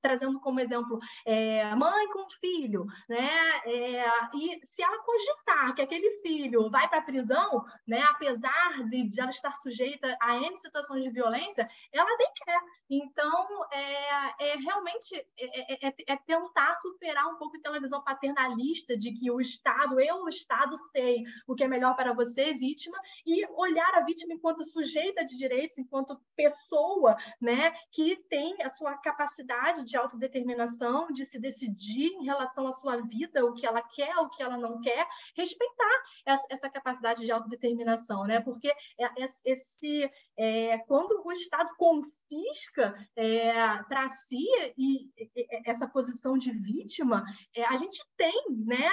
[0.00, 3.30] trazendo como exemplo, é, mãe com filho, né?
[3.64, 8.02] É, e se ela cogitar que aquele filho vai para a prisão, né?
[8.10, 12.60] apesar de, de, ela estar sujeita a N situações de violência, ela nem quer.
[12.90, 18.96] Então, é, é realmente é, é, é, é tentar superar um pouco aquela visão paternalista
[18.96, 22.98] de que o Estado, eu, o Estado, sei o que é melhor para você, vítima,
[23.24, 28.96] e olhar a vítima enquanto sujeita de direitos, enquanto pessoa, né, que tem a sua
[28.98, 34.16] capacidade de autodeterminação, de se decidir em relação à sua vida, o que ela quer,
[34.16, 36.02] o que ela não quer, respeitar
[36.50, 38.40] essa capacidade de autodeterminação, né?
[38.40, 39.08] Porque é,
[39.44, 43.52] esse é, quando o Estado confisca é,
[43.84, 44.44] para si
[44.76, 47.24] e, e, essa posição de vítima,
[47.54, 48.90] é, a gente tem, né?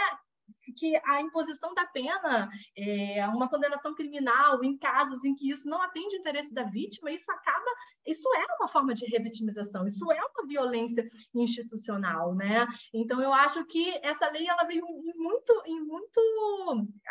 [0.80, 5.82] Que a imposição da pena, é, uma condenação criminal em casos em que isso não
[5.82, 7.70] atende o interesse da vítima, isso acaba,
[8.06, 12.66] isso é uma forma de revitimização, isso é uma violência institucional, né?
[12.94, 16.20] Então eu acho que essa lei ela veio em muito, em muito,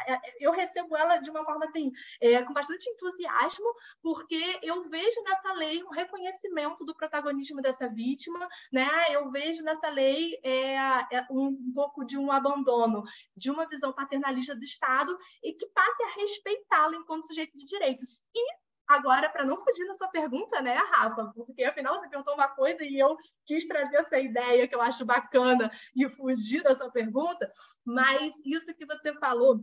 [0.07, 3.67] é, eu recebo ela de uma forma assim, é, com bastante entusiasmo,
[4.03, 8.89] porque eu vejo nessa lei um reconhecimento do protagonismo dessa vítima, né?
[9.11, 13.03] Eu vejo nessa lei é, é um pouco de um abandono
[13.37, 18.21] de uma visão paternalista do Estado e que passe a respeitá-lo enquanto sujeito de direitos.
[18.35, 21.31] E Agora, para não fugir da sua pergunta, né, Rafa?
[21.37, 25.05] Porque afinal você perguntou uma coisa e eu quis trazer essa ideia que eu acho
[25.05, 27.53] bacana e fugir da sua pergunta,
[27.85, 29.63] mas isso que você falou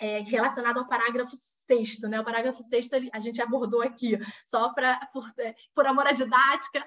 [0.00, 2.18] é, relacionado ao parágrafo sexto, né?
[2.18, 6.82] O parágrafo sexto a gente abordou aqui, só para por, é, por amor à didática,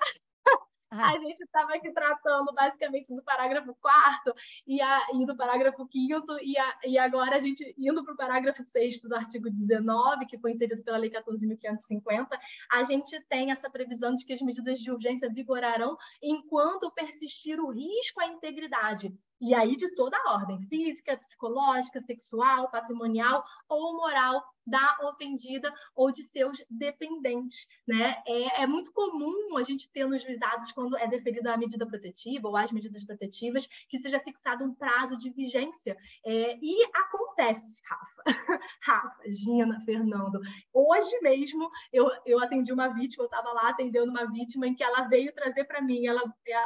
[1.01, 1.17] a ah.
[1.17, 4.34] gente estava aqui tratando basicamente do parágrafo 4
[4.67, 6.55] e, e do parágrafo 5 e,
[6.86, 10.84] e agora a gente indo para o parágrafo 6 do artigo 19, que foi inserido
[10.84, 12.27] pela Lei 14.550,
[12.71, 17.71] a gente tem essa previsão de que as medidas de urgência vigorarão enquanto persistir o
[17.71, 24.43] risco à integridade e aí de toda a ordem, física, psicológica, sexual, patrimonial ou moral
[24.65, 28.15] da ofendida ou de seus dependentes, né?
[28.25, 32.47] É, é, muito comum a gente ter nos juizados, quando é deferida a medida protetiva
[32.47, 35.95] ou as medidas protetivas, que seja fixado um prazo de vigência.
[36.25, 38.23] É, e acontece, Rafa,
[38.81, 40.39] Rafa, Gina, Fernando,
[40.73, 44.83] hoje mesmo eu, eu atendi uma vítima, eu estava lá atendendo uma vítima em que
[44.83, 46.21] ela veio trazer para mim, ela,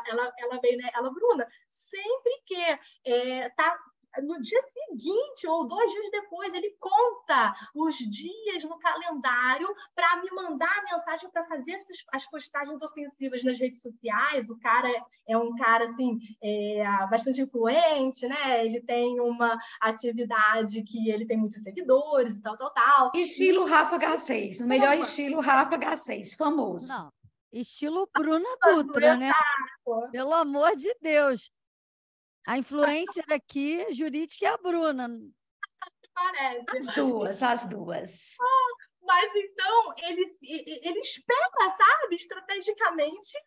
[0.08, 0.90] ela, ela veio, né?
[0.94, 2.56] Ela, Bruna, sempre que
[3.06, 3.78] é, tá
[4.24, 10.30] no dia seguinte ou dois dias depois, ele conta os dias no calendário para me
[10.32, 14.50] mandar a mensagem para fazer essas, as postagens ofensivas nas redes sociais.
[14.50, 14.90] O cara
[15.28, 18.66] é um cara assim é, bastante influente, né?
[18.66, 23.12] Ele tem uma atividade que ele tem muitos seguidores e tal, tal, tal.
[23.16, 26.88] Estilo Rafa Garcês, o melhor estilo Rafa Garcês, famoso.
[26.88, 27.12] Não.
[27.52, 29.32] Estilo Bruna Dutra, né?
[30.12, 31.52] Pelo amor de Deus.
[32.50, 35.08] A influencer aqui, jurídica, é a Bruna.
[36.16, 36.90] Parece.
[36.90, 38.38] As duas, as duas.
[39.04, 40.26] mas então, ele,
[40.82, 43.38] ele espera, sabe, estrategicamente,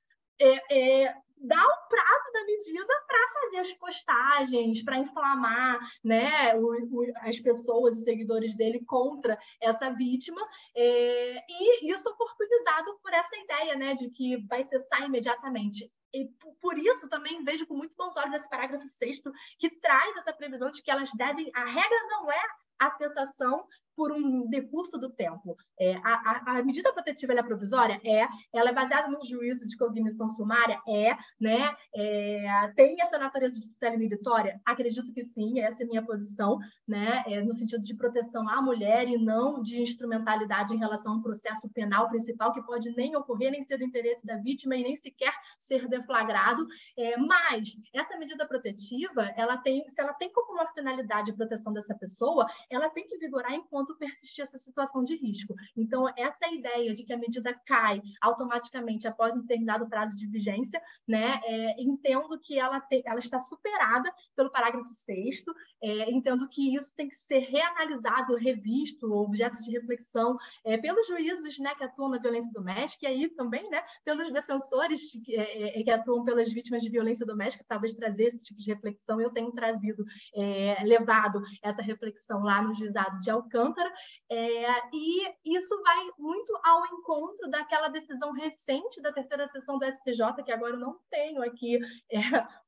[0.41, 6.69] é, é, dar um prazo da medida para fazer as postagens, para inflamar né, o,
[6.69, 10.41] o, as pessoas, os seguidores dele contra essa vítima,
[10.77, 16.27] é, e isso oportunizado por essa ideia né, de que vai cessar imediatamente e
[16.61, 20.71] por isso também vejo com muito bons olhos esse parágrafo sexto que traz essa previsão
[20.71, 21.51] de que elas devem.
[21.55, 22.43] A regra não é
[22.79, 25.57] a sensação por um decurso do tempo.
[25.79, 28.01] É, a, a, a, medida protetiva é provisória?
[28.05, 28.27] É.
[28.53, 30.81] Ela é baseada no juízo de cognição sumária?
[30.89, 31.17] É.
[31.41, 31.75] Né?
[31.95, 34.61] É, tem essa natureza de tutela inibitória?
[34.65, 37.23] Acredito que sim, essa é a minha posição, né?
[37.27, 41.23] É, no sentido de proteção à mulher e não de instrumentalidade em relação a um
[41.23, 44.97] processo penal principal que pode nem ocorrer, nem ser do interesse da vítima e nem
[44.97, 46.67] sequer ser deflagrado.
[46.97, 51.73] É, mas essa medida protetiva, ela tem, se ela tem como uma finalidade de proteção
[51.73, 55.55] dessa pessoa, ela tem que vigorar enquanto enquanto persistir essa situação de risco.
[55.77, 60.81] Então, essa ideia de que a medida cai automaticamente após um determinado prazo de vigência,
[61.07, 65.43] né, é, entendo que ela, te, ela está superada pelo parágrafo 6
[65.83, 71.59] é, entendo que isso tem que ser reanalisado, revisto, objeto de reflexão é, pelos juízes
[71.59, 75.83] né, que atuam na violência doméstica e aí também né, pelos defensores que, é, é,
[75.83, 79.21] que atuam pelas vítimas de violência doméstica, talvez trazer esse tipo de reflexão.
[79.21, 83.93] Eu tenho trazido, é, levado essa reflexão lá no juizado de Alcântara, Alcântara,
[84.31, 90.43] é, e isso vai muito ao encontro daquela decisão recente da terceira sessão do STJ,
[90.45, 91.79] que agora eu não tenho aqui
[92.13, 92.19] é,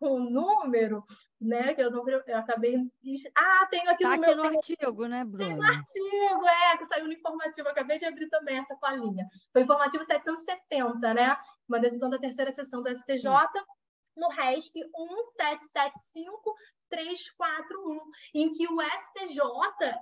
[0.00, 1.04] um número,
[1.40, 1.74] né?
[1.74, 2.76] Que eu não eu acabei.
[3.36, 4.36] Ah, tenho aqui tá no aqui meu.
[4.36, 5.44] no artigo, né, Bruno?
[5.44, 7.68] Tem um artigo, é, que saiu no informativo.
[7.68, 9.28] Eu acabei de abrir também essa colinha.
[9.52, 11.36] Foi informativo 770, né?
[11.68, 13.22] Uma decisão da terceira sessão do STJ.
[13.22, 13.64] Sim
[14.16, 16.54] no RESP 1775
[16.90, 18.00] 341,
[18.34, 19.40] em que o STJ,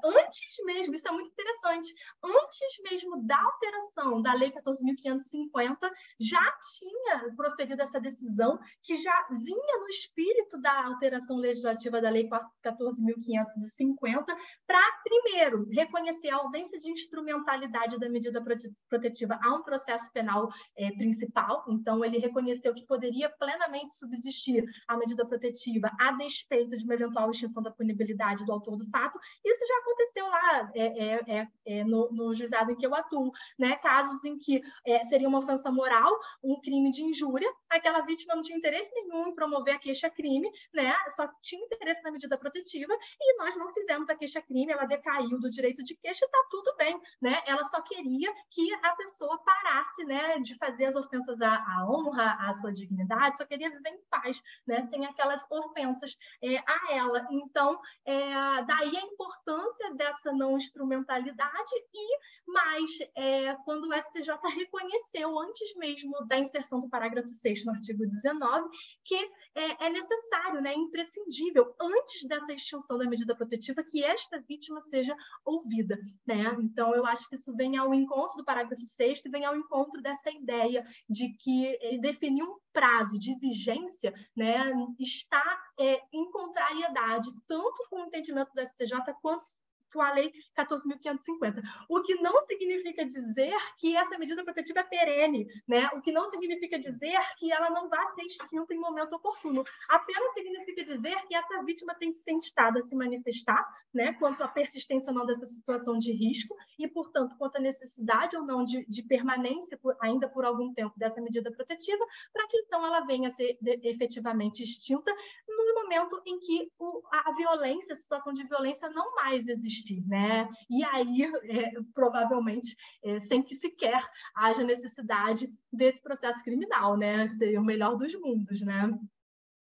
[0.04, 1.92] antes mesmo, isso é muito interessante,
[2.22, 5.90] antes mesmo da alteração da Lei 14.550,
[6.20, 6.42] já
[6.78, 14.24] tinha proferido essa decisão, que já vinha no espírito da alteração legislativa da Lei 14.550,
[14.66, 18.42] para, primeiro, reconhecer a ausência de instrumentalidade da medida
[18.88, 24.96] protetiva a um processo penal é, principal, então, ele reconheceu que poderia plenamente subsistir a
[24.96, 29.18] medida protetiva a despeito de uma eventual extinção da punibilidade do autor do fato.
[29.44, 33.30] Isso já aconteceu lá é, é, é, é no, no, juizado em que eu atuo,
[33.58, 33.76] né?
[33.76, 38.42] Casos em que é, seria uma ofensa moral, um crime de injúria, aquela vítima não
[38.42, 40.94] tinha interesse nenhum em promover a queixa-crime, né?
[41.10, 45.50] Só tinha interesse na medida protetiva e nós não fizemos a queixa-crime, ela decaiu do
[45.50, 47.42] direito de queixa, está tudo bem, né?
[47.46, 52.36] Ela só queria que a pessoa parasse, né, de fazer as ofensas à, à honra,
[52.48, 57.26] à sua dignidade, só queria viver em paz, né, sem aquelas ofensas é, a ela.
[57.30, 65.38] Então, é, daí a importância dessa não instrumentalidade e mais é, quando o STJ reconheceu,
[65.38, 68.68] antes mesmo da inserção do parágrafo 6 no artigo 19,
[69.04, 69.16] que
[69.54, 75.16] é, é necessário, né, imprescindível, antes dessa extinção da medida protetiva, que esta vítima seja
[75.44, 75.98] ouvida.
[76.26, 76.56] Né?
[76.60, 80.00] Então, eu acho que isso vem ao encontro do parágrafo 6 e vem ao encontro
[80.02, 85.42] dessa ideia de que ele definiu um prazo de vigência né, está
[85.78, 89.44] é, em contrariedade tanto com o entendimento do STJ quanto
[89.92, 91.62] com a Lei 14.550.
[91.88, 95.88] O que não significa dizer que essa medida protetiva é perene, né?
[95.94, 99.64] o que não significa dizer que ela não vai ser extinta em momento oportuno.
[99.88, 104.12] Apenas significa dizer que essa vítima tem que ser instada a se manifestar né?
[104.14, 108.44] quanto à persistência ou não dessa situação de risco e, portanto, quanto à necessidade ou
[108.44, 112.84] não de, de permanência por, ainda por algum tempo dessa medida protetiva, para que então
[112.84, 115.14] ela venha a ser de, efetivamente extinta
[115.48, 120.06] no momento em que o, a violência, a situação de violência não mais existe existir,
[120.06, 120.48] né?
[120.70, 124.02] E aí, é, provavelmente, é, sem que sequer
[124.34, 127.28] haja necessidade desse processo criminal, né?
[127.28, 128.90] Seria o melhor dos mundos, né?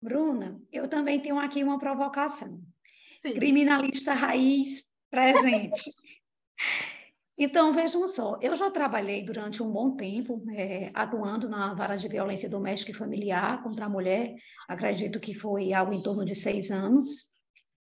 [0.01, 2.61] Bruna, eu também tenho aqui uma provocação.
[3.19, 3.35] Sim.
[3.35, 5.91] Criminalista raiz presente.
[7.37, 12.07] Então, vejam só, eu já trabalhei durante um bom tempo é, atuando na vara de
[12.07, 14.37] violência doméstica e familiar contra a mulher,
[14.69, 17.34] acredito que foi algo em torno de seis anos,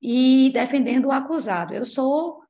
[0.00, 1.74] e defendendo o acusado.
[1.74, 2.40] Eu sou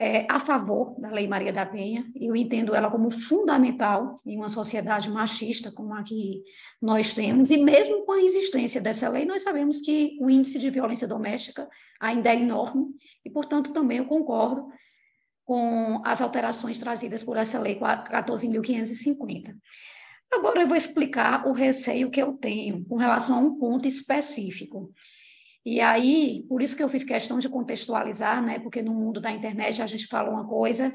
[0.00, 4.48] é, a favor da Lei Maria da Penha, eu entendo ela como fundamental em uma
[4.48, 6.42] sociedade machista como a que
[6.80, 10.70] nós temos, e mesmo com a existência dessa lei, nós sabemos que o índice de
[10.70, 11.68] violência doméstica
[12.00, 12.86] ainda é enorme,
[13.22, 14.72] e, portanto, também eu concordo
[15.44, 19.54] com as alterações trazidas por essa lei 14.550.
[20.32, 24.92] Agora eu vou explicar o receio que eu tenho com relação a um ponto específico.
[25.64, 28.58] E aí, por isso que eu fiz questão de contextualizar, né?
[28.58, 30.92] Porque no mundo da internet a gente fala uma coisa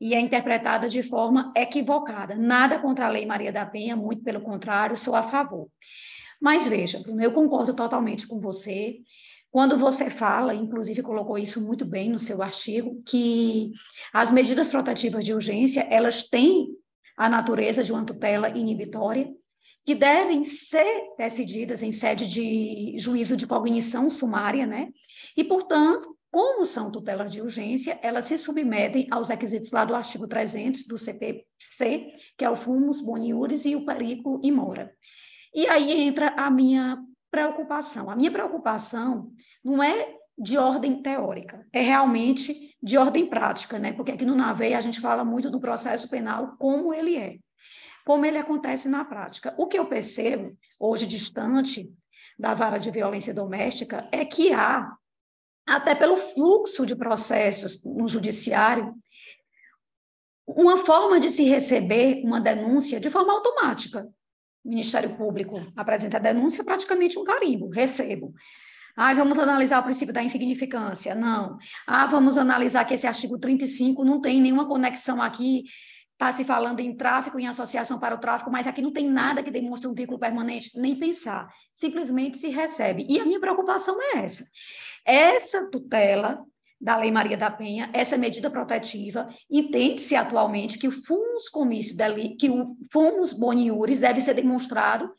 [0.00, 2.34] e é interpretada de forma equivocada.
[2.34, 5.68] Nada contra a Lei Maria da Penha, muito pelo contrário, sou a favor.
[6.40, 9.00] Mas veja, Bruno, eu concordo totalmente com você.
[9.50, 13.72] Quando você fala, inclusive colocou isso muito bem no seu artigo, que
[14.12, 16.68] as medidas protetivas de urgência, elas têm
[17.16, 19.30] a natureza de uma tutela inibitória,
[19.84, 24.88] que devem ser decididas em sede de juízo de cognição sumária, né?
[25.36, 30.28] E, portanto, como são tutelas de urgência, elas se submetem aos requisitos lá do artigo
[30.28, 34.94] 300 do CPC, que é o fumus boniuris e o perico e mora.
[35.52, 38.08] E aí entra a minha preocupação.
[38.08, 39.32] A minha preocupação
[39.64, 43.92] não é de ordem teórica, é realmente de ordem prática, né?
[43.92, 47.38] Porque aqui no NAVEI a gente fala muito do processo penal como ele é,
[48.04, 49.54] como ele acontece na prática.
[49.56, 51.92] O que eu percebo hoje distante
[52.38, 54.90] da vara de violência doméstica é que há
[55.66, 58.94] até pelo fluxo de processos no judiciário,
[60.46, 64.08] uma forma de se receber uma denúncia de forma automática.
[64.64, 68.34] O Ministério Público apresenta a denúncia, praticamente um carimbo, recebo.
[68.96, 71.14] Ah, vamos analisar o princípio da insignificância.
[71.14, 71.56] Não.
[71.86, 75.64] Ah, vamos analisar que esse artigo 35 não tem nenhuma conexão aqui.
[76.20, 79.42] Está se falando em tráfico, em associação para o tráfico, mas aqui não tem nada
[79.42, 81.48] que demonstre um vínculo permanente, nem pensar.
[81.70, 83.06] Simplesmente se recebe.
[83.08, 84.44] E a minha preocupação é essa.
[85.02, 86.44] Essa tutela
[86.78, 91.96] da Lei Maria da Penha, essa medida protetiva, entende-se atualmente que o fumus comício,
[92.38, 95.10] que o fumus boniuris deve ser demonstrado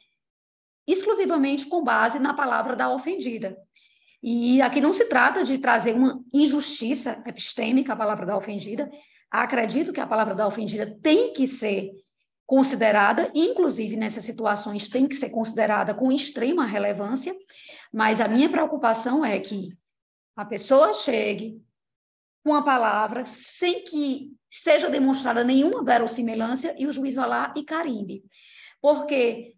[0.86, 3.58] exclusivamente com base na palavra da ofendida.
[4.22, 8.88] E aqui não se trata de trazer uma injustiça epistêmica à palavra da ofendida.
[9.32, 11.92] Acredito que a palavra da ofendida tem que ser
[12.46, 17.34] considerada, inclusive nessas situações tem que ser considerada com extrema relevância,
[17.94, 19.70] mas a minha preocupação é que
[20.36, 21.62] a pessoa chegue
[22.44, 27.64] com a palavra sem que seja demonstrada nenhuma verossimilância e o juiz vá lá e
[27.64, 28.22] carimbe.
[28.82, 29.56] Porque,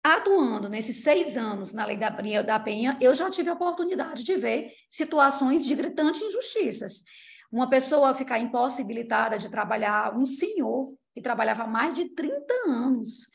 [0.00, 4.74] atuando nesses seis anos na lei da, Penha, eu já tive a oportunidade de ver
[4.88, 7.02] situações de gritantes injustiças.
[7.50, 13.26] Uma pessoa ficar impossibilitada de trabalhar, um senhor que trabalhava mais de 30 anos,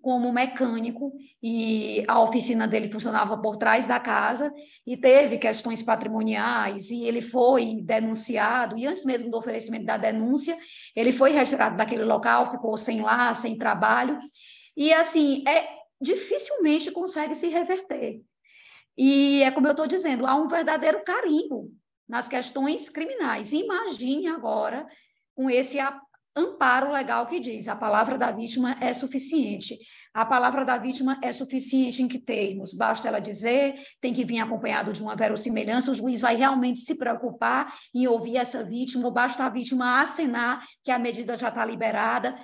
[0.00, 1.12] como mecânico
[1.42, 4.52] e a oficina dele funcionava por trás da casa
[4.86, 10.56] e teve questões patrimoniais e ele foi denunciado e antes mesmo do oferecimento da denúncia
[10.94, 14.18] ele foi retirado daquele local ficou sem lá sem trabalho.
[14.76, 15.68] E assim é
[16.00, 18.22] dificilmente consegue se reverter.
[18.96, 21.72] E é como eu estou dizendo há um verdadeiro carimbo
[22.08, 24.86] nas questões criminais imagine agora
[25.34, 25.78] com esse
[26.34, 29.76] amparo legal que diz a palavra da vítima é suficiente.
[30.14, 32.72] A palavra da vítima é suficiente em que termos?
[32.72, 36.94] Basta ela dizer, tem que vir acompanhado de uma verossimilhança, o juiz vai realmente se
[36.94, 41.64] preocupar em ouvir essa vítima, ou basta a vítima acenar que a medida já está
[41.64, 42.36] liberada.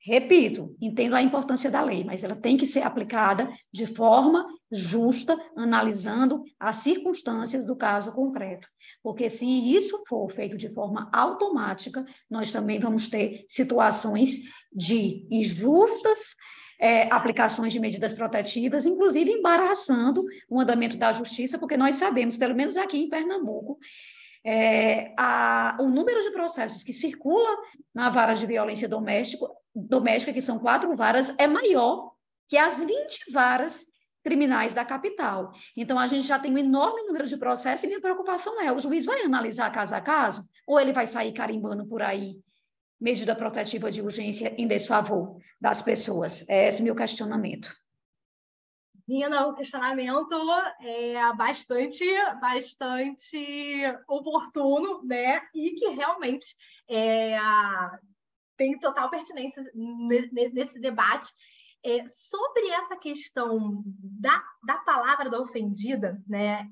[0.00, 5.38] Repito, entendo a importância da lei, mas ela tem que ser aplicada de forma justa,
[5.56, 8.68] analisando as circunstâncias do caso concreto.
[9.02, 14.42] Porque se isso for feito de forma automática, nós também vamos ter situações
[14.72, 16.34] de injustas
[16.78, 22.54] é, aplicações de medidas protetivas, inclusive embaraçando o andamento da justiça, porque nós sabemos, pelo
[22.54, 23.78] menos aqui em Pernambuco,
[24.44, 27.56] é, a, o número de processos que circula
[27.92, 29.44] na vara de violência doméstica,
[29.74, 32.12] doméstica, que são quatro varas, é maior
[32.48, 33.84] que as 20 varas
[34.22, 35.52] criminais da capital.
[35.76, 38.78] Então, a gente já tem um enorme número de processos e minha preocupação é, o
[38.78, 42.36] juiz vai analisar caso a caso ou ele vai sair carimbando por aí
[43.00, 46.44] medida protetiva de urgência em desfavor das pessoas?
[46.48, 47.72] É esse meu questionamento.
[49.06, 50.28] Nina, o questionamento
[50.82, 52.04] é bastante,
[52.42, 55.40] bastante oportuno, né?
[55.54, 56.54] E que realmente
[56.86, 57.38] é,
[58.54, 59.64] tem total pertinência
[60.52, 61.32] nesse debate.
[61.84, 66.68] É, sobre essa questão da, da palavra da ofendida, né?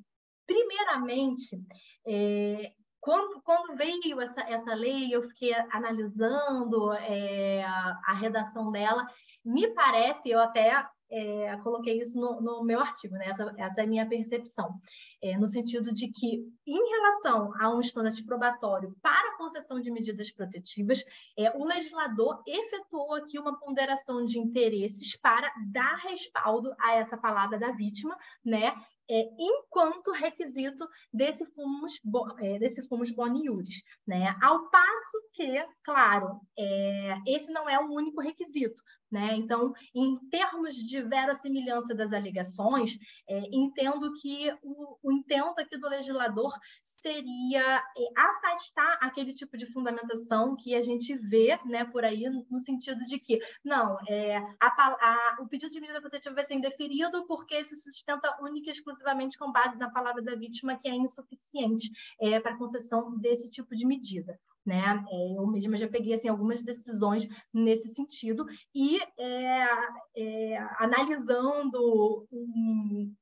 [0.47, 1.61] Primeiramente,
[2.07, 9.07] é, quando, quando veio essa, essa lei, eu fiquei analisando é, a, a redação dela,
[9.45, 13.27] me parece, eu até é, coloquei isso no, no, meu artigo, né?
[13.29, 14.79] essa, essa é a minha percepção,
[15.23, 19.91] é, no sentido de que, em relação a um estandarte probatório para a concessão de
[19.91, 21.05] medidas protetivas,
[21.39, 27.59] é, o legislador efetuou aqui uma ponderação de interesses para dar respaldo a essa palavra
[27.59, 28.73] da vítima, né?
[29.09, 32.01] é, enquanto requisito desse fumus,
[32.41, 33.13] é, desse fumus
[34.07, 34.37] né?
[34.43, 39.35] Ao passo que, claro, é, esse não é o único requisito, né?
[39.37, 42.99] Então, em termos de verossimilhança das alegações,
[43.29, 46.53] é, entendo que o, o, intento aqui do legislador
[46.83, 52.59] seria é, afastar aquele tipo de fundamentação que a gente vê né, por aí, no
[52.59, 57.27] sentido de que, não, é, a, a, o pedido de medida protetiva vai ser indeferido
[57.27, 61.91] porque se sustenta única e exclusivamente com base na palavra da vítima, que é insuficiente
[62.21, 65.05] é, para concessão desse tipo de medida né?
[65.09, 68.45] É, eu mesma já peguei assim, algumas decisões nesse sentido
[68.75, 69.69] e é,
[70.17, 73.15] é, analisando um,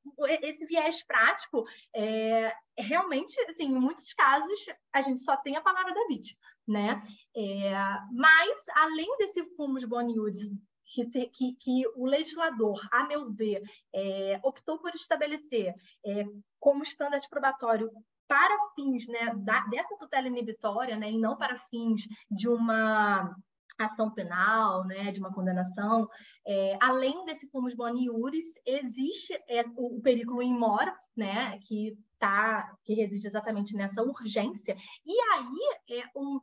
[0.43, 1.65] esse viés prático,
[1.95, 4.59] é, realmente, assim, em muitos casos,
[4.93, 7.03] a gente só tem a palavra da vítima, né?
[7.37, 7.73] É,
[8.13, 10.51] mas, além desse fumus boniudes
[10.95, 15.75] que, que, que, o legislador, a meu ver, é, optou por estabelecer
[16.07, 16.25] é,
[16.61, 17.91] como estandarte probatório
[18.27, 23.35] para fins né, da, dessa tutela inibitória, né, e não para fins de uma
[23.79, 26.09] ação penal, né, de uma condenação,
[26.47, 28.07] é, além desse fumus boni
[28.65, 34.77] existe é, o, o perículo in mora, né, que tá, que reside exatamente nessa urgência,
[35.05, 36.41] e aí é um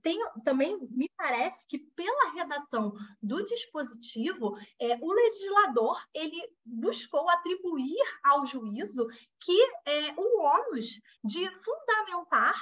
[0.00, 8.00] tem, também me parece que pela redação do dispositivo, é, o legislador ele buscou atribuir
[8.24, 9.06] ao juízo
[9.40, 12.54] que é, o ônus de fundamentar,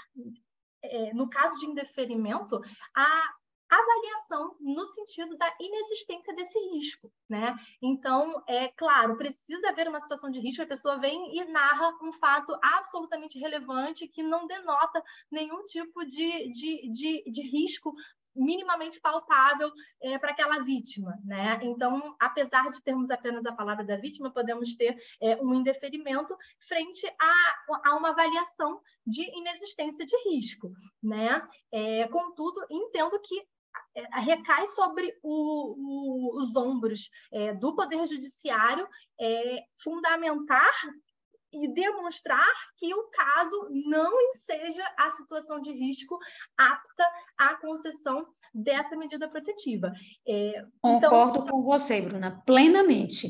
[0.82, 2.60] é, no caso de indeferimento,
[2.94, 3.34] a
[3.70, 7.54] avaliação no sentido da inexistência desse risco, né?
[7.80, 12.12] Então, é claro, precisa haver uma situação de risco, a pessoa vem e narra um
[12.12, 17.94] fato absolutamente relevante que não denota nenhum tipo de, de, de, de risco
[18.34, 21.58] minimamente palpável é, para aquela vítima, né?
[21.62, 27.06] Então, apesar de termos apenas a palavra da vítima, podemos ter é, um indeferimento frente
[27.20, 31.46] a, a uma avaliação de inexistência de risco, né?
[31.72, 33.42] É, contudo, entendo que
[34.24, 38.86] recai sobre o, o, os ombros é, do Poder Judiciário
[39.20, 40.74] é, fundamentar
[41.52, 42.46] e demonstrar
[42.76, 46.18] que o caso não enseja a situação de risco
[46.56, 47.04] apta
[47.36, 49.92] à concessão dessa medida protetiva.
[50.26, 53.28] É, então Concordo então, com você, Bruna, plenamente.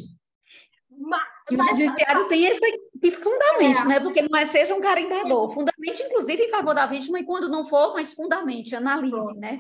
[0.91, 2.61] Mas, e o judiciário tem esse
[3.13, 4.01] fundamento, é, né?
[4.01, 7.67] Porque não é seja um carimbador, fundamente inclusive em favor da vítima e quando não
[7.67, 9.59] for, mas fundamente, analise, né?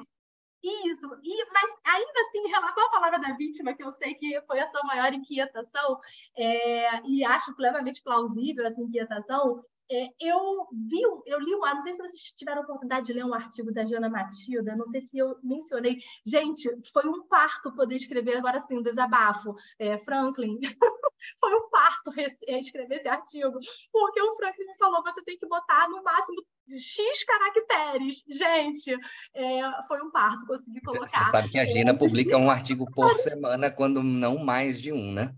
[0.63, 4.41] Isso, e, mas ainda assim, em relação à palavra da vítima, que eu sei que
[4.43, 5.99] foi a sua maior inquietação,
[6.37, 11.99] é, e acho plenamente plausível essa inquietação, é, eu vi, eu li, não sei se
[11.99, 15.37] vocês tiveram a oportunidade de ler um artigo da Jana Matilda, não sei se eu
[15.43, 15.99] mencionei.
[16.25, 19.55] Gente, foi um parto poder escrever agora assim, um desabafo.
[19.79, 20.59] É, Franklin,
[21.41, 22.13] foi um parto
[22.47, 23.59] é, escrever esse artigo,
[23.91, 28.23] porque o Franklin me falou, você tem que botar no máximo X caracteres.
[28.29, 28.93] Gente,
[29.35, 31.07] é, foi um parto, consegui colocar.
[31.07, 34.93] Você sabe que a Gina é, publica um artigo por semana, quando não mais de
[34.93, 35.35] um, né?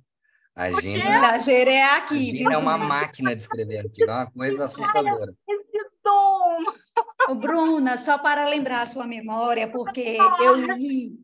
[0.55, 2.15] A Gina, é aqui.
[2.15, 5.35] A Gina é uma máquina de escrever artigo, é uma coisa assustadora.
[5.49, 7.35] Esse dom!
[7.37, 11.19] Bruna, só para lembrar a sua memória, porque eu li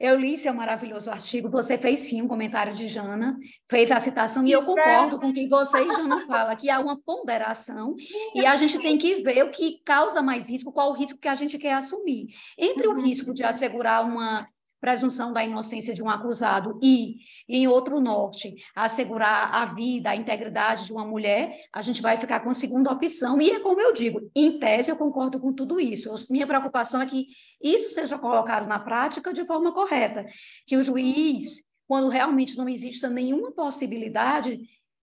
[0.00, 3.38] eu li seu maravilhoso artigo, você fez sim um comentário de Jana,
[3.70, 6.80] fez a citação, e eu concordo com o que você e Jana fala, que há
[6.80, 7.94] uma ponderação,
[8.34, 11.28] e a gente tem que ver o que causa mais risco, qual o risco que
[11.28, 12.28] a gente quer assumir.
[12.56, 14.48] Entre o risco de assegurar uma
[14.80, 17.18] presunção da inocência de um acusado e,
[17.48, 22.40] em outro norte, assegurar a vida, a integridade de uma mulher, a gente vai ficar
[22.40, 23.40] com a segunda opção.
[23.40, 26.10] E é como eu digo, em tese eu concordo com tudo isso.
[26.30, 27.26] minha preocupação é que
[27.62, 30.26] isso seja colocado na prática de forma correta,
[30.66, 34.60] que o juiz, quando realmente não exista nenhuma possibilidade,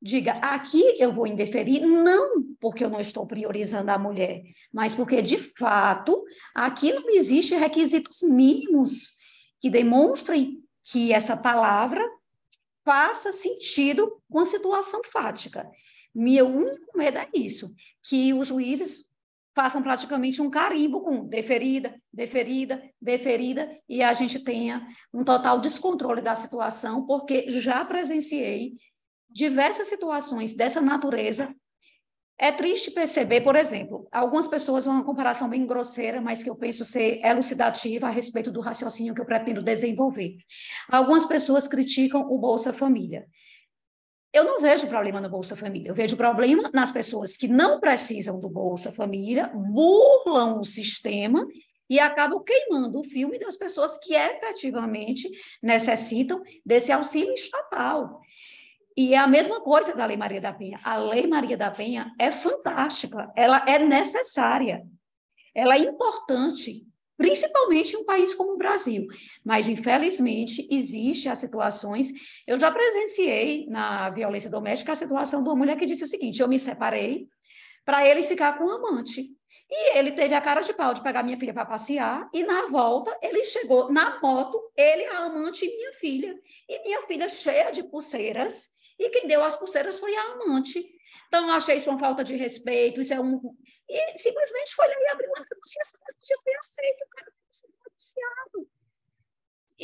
[0.02, 4.42] diga aqui eu vou indeferir, não porque eu não estou priorizando a mulher,
[4.72, 6.22] mas porque, de fato,
[6.54, 9.21] aqui não existe requisitos mínimos
[9.62, 12.04] que demonstrem que essa palavra
[12.84, 15.70] faça sentido com a situação fática.
[16.12, 19.08] Meu único medo é isso, que os juízes
[19.54, 24.84] façam praticamente um carimbo com deferida, deferida, deferida, e a gente tenha
[25.14, 28.72] um total descontrole da situação, porque já presenciei
[29.30, 31.54] diversas situações dessa natureza
[32.38, 36.84] é triste perceber, por exemplo, algumas pessoas, uma comparação bem grosseira, mas que eu penso
[36.84, 40.36] ser elucidativa a respeito do raciocínio que eu pretendo desenvolver.
[40.90, 43.26] Algumas pessoas criticam o Bolsa Família.
[44.32, 48.40] Eu não vejo problema no Bolsa Família, eu vejo problema nas pessoas que não precisam
[48.40, 51.46] do Bolsa Família, burlam o sistema
[51.88, 55.28] e acabam queimando o filme das pessoas que efetivamente
[55.62, 58.22] necessitam desse auxílio estatal.
[58.96, 60.78] E é a mesma coisa da Lei Maria da Penha.
[60.84, 64.82] A Lei Maria da Penha é fantástica, ela é necessária,
[65.54, 66.86] ela é importante,
[67.16, 69.06] principalmente em um país como o Brasil.
[69.44, 72.10] Mas, infelizmente, existe as situações.
[72.46, 76.40] Eu já presenciei na violência doméstica a situação de uma mulher que disse o seguinte:
[76.40, 77.28] eu me separei
[77.84, 79.30] para ele ficar com um amante.
[79.74, 82.66] E ele teve a cara de pau de pegar minha filha para passear, e na
[82.66, 86.38] volta ele chegou na moto, ele, a amante e minha filha.
[86.68, 88.68] E minha filha cheia de pulseiras,
[88.98, 90.84] e quem deu as pulseiras foi a amante.
[91.28, 93.40] Então, eu achei isso uma falta de respeito, isso é um.
[93.88, 97.70] E simplesmente foi lá e abriu uma denúncia, essa denúncia foi aceita, o cara foi
[97.84, 98.68] denunciado.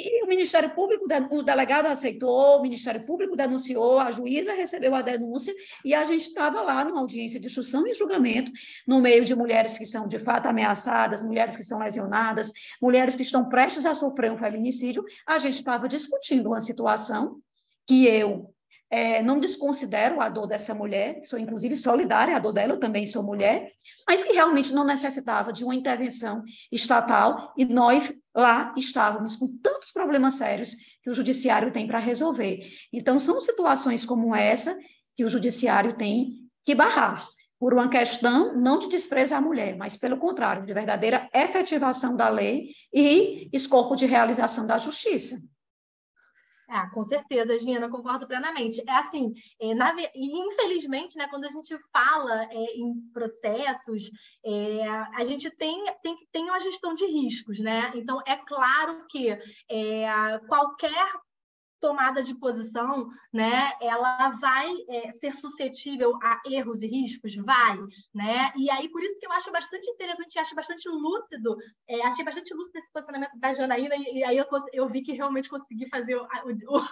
[0.01, 5.03] E o Ministério Público, o delegado aceitou, o Ministério Público denunciou, a juíza recebeu a
[5.03, 5.53] denúncia
[5.85, 8.53] e a gente estava lá numa audiência de instrução e julgamento,
[8.87, 13.23] no meio de mulheres que são de fato ameaçadas, mulheres que são lesionadas, mulheres que
[13.23, 15.05] estão prestes a sofrer um feminicídio.
[15.27, 17.41] A gente estava discutindo uma situação
[17.87, 18.55] que eu
[18.91, 23.05] é, não desconsidero a dor dessa mulher, sou inclusive solidária à dor dela, eu também
[23.05, 23.73] sou mulher,
[24.07, 29.91] mas que realmente não necessitava de uma intervenção estatal e nós lá estávamos com tantos
[29.91, 32.67] problemas sérios que o judiciário tem para resolver.
[32.93, 34.77] Então, são situações como essa
[35.17, 37.23] que o judiciário tem que barrar.
[37.59, 42.29] Por uma questão não de desprezo à mulher, mas pelo contrário, de verdadeira efetivação da
[42.29, 45.43] lei e escopo de realização da justiça.
[46.71, 48.83] Ah, com certeza, Gina, concordo plenamente.
[48.87, 54.11] É assim, é, na, infelizmente, né, quando a gente fala é, em processos,
[54.45, 57.91] é, a gente tem, tem, tem uma gestão de riscos, né?
[57.95, 61.11] Então, é claro que é, qualquer
[61.81, 67.35] tomada de posição, né, ela vai é, ser suscetível a erros e riscos?
[67.37, 67.79] Vai,
[68.15, 68.53] né?
[68.57, 71.57] E aí, por isso que eu acho bastante interessante, acho bastante lúcido,
[71.89, 75.13] é, achei bastante lúcido esse posicionamento da Janaína, e, e aí eu, eu, vi que
[75.13, 76.89] realmente consegui fazer o, o,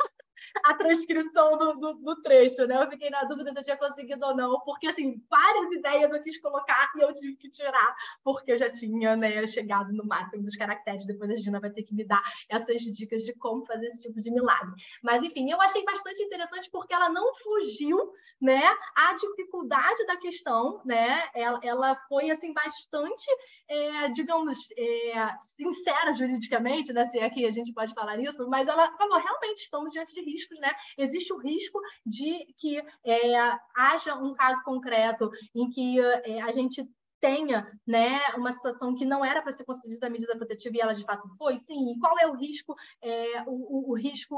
[0.65, 2.83] a transcrição do, do, do, trecho, né?
[2.83, 6.23] Eu fiquei na dúvida se eu tinha conseguido ou não, porque, assim, várias ideias eu
[6.23, 10.43] quis colocar e eu tive que tirar, porque eu já tinha, né, chegado no máximo
[10.43, 11.07] dos caracteres.
[11.07, 14.21] Depois a Gina vai ter que me dar essas dicas de como fazer esse tipo
[14.21, 14.73] de milagre.
[15.03, 18.63] Mas, enfim, eu achei bastante interessante porque ela não fugiu, né,
[18.95, 21.29] à dificuldade da questão, né?
[21.35, 23.27] Ela, ela foi, assim, bastante,
[23.69, 27.07] é, digamos, é, sincera juridicamente, né?
[27.07, 30.23] Se aqui é a gente pode falar isso, mas ela falou, realmente, estamos diante de
[30.27, 30.73] riscos, né?
[30.99, 33.39] Existe o risco de que é,
[33.75, 36.87] haja um caso concreto em que é, a gente
[37.21, 40.93] tenha né, uma situação que não era para ser concedida a medida protetiva e ela
[40.93, 41.93] de fato foi, sim.
[41.93, 44.37] E qual é o risco, é, o, o, o risco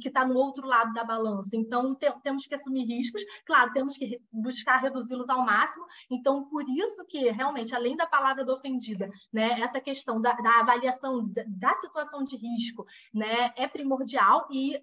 [0.00, 1.50] que está no outro lado da balança.
[1.54, 5.86] Então, te, temos que assumir riscos, claro, temos que buscar reduzi-los ao máximo.
[6.10, 10.60] Então, por isso que, realmente, além da palavra do ofendida, né, essa questão da, da
[10.60, 14.46] avaliação da, da, situação de risco né, é primordial.
[14.50, 14.80] E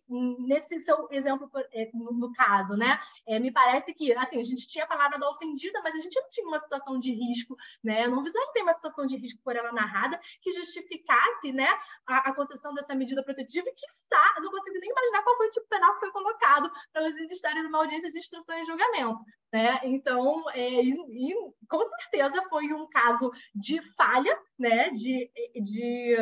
[0.47, 4.67] nesse seu exemplo, é, no, no caso, né, é, me parece que assim, a gente
[4.67, 8.07] tinha a palavra da ofendida, mas a gente não tinha uma situação de risco, né?
[8.07, 11.67] Não visualizei uma situação de risco por ela narrada que justificasse né,
[12.07, 15.47] a, a concessão dessa medida protetiva e que está, não consigo nem imaginar qual foi
[15.47, 19.21] o tipo penal que foi colocado para eles estarem numa audiência de instrução e julgamento.
[19.51, 19.79] Né?
[19.83, 21.35] Então, é, e, e,
[21.69, 24.89] com certeza foi um caso de falha, né?
[24.89, 25.29] de,
[25.61, 26.15] de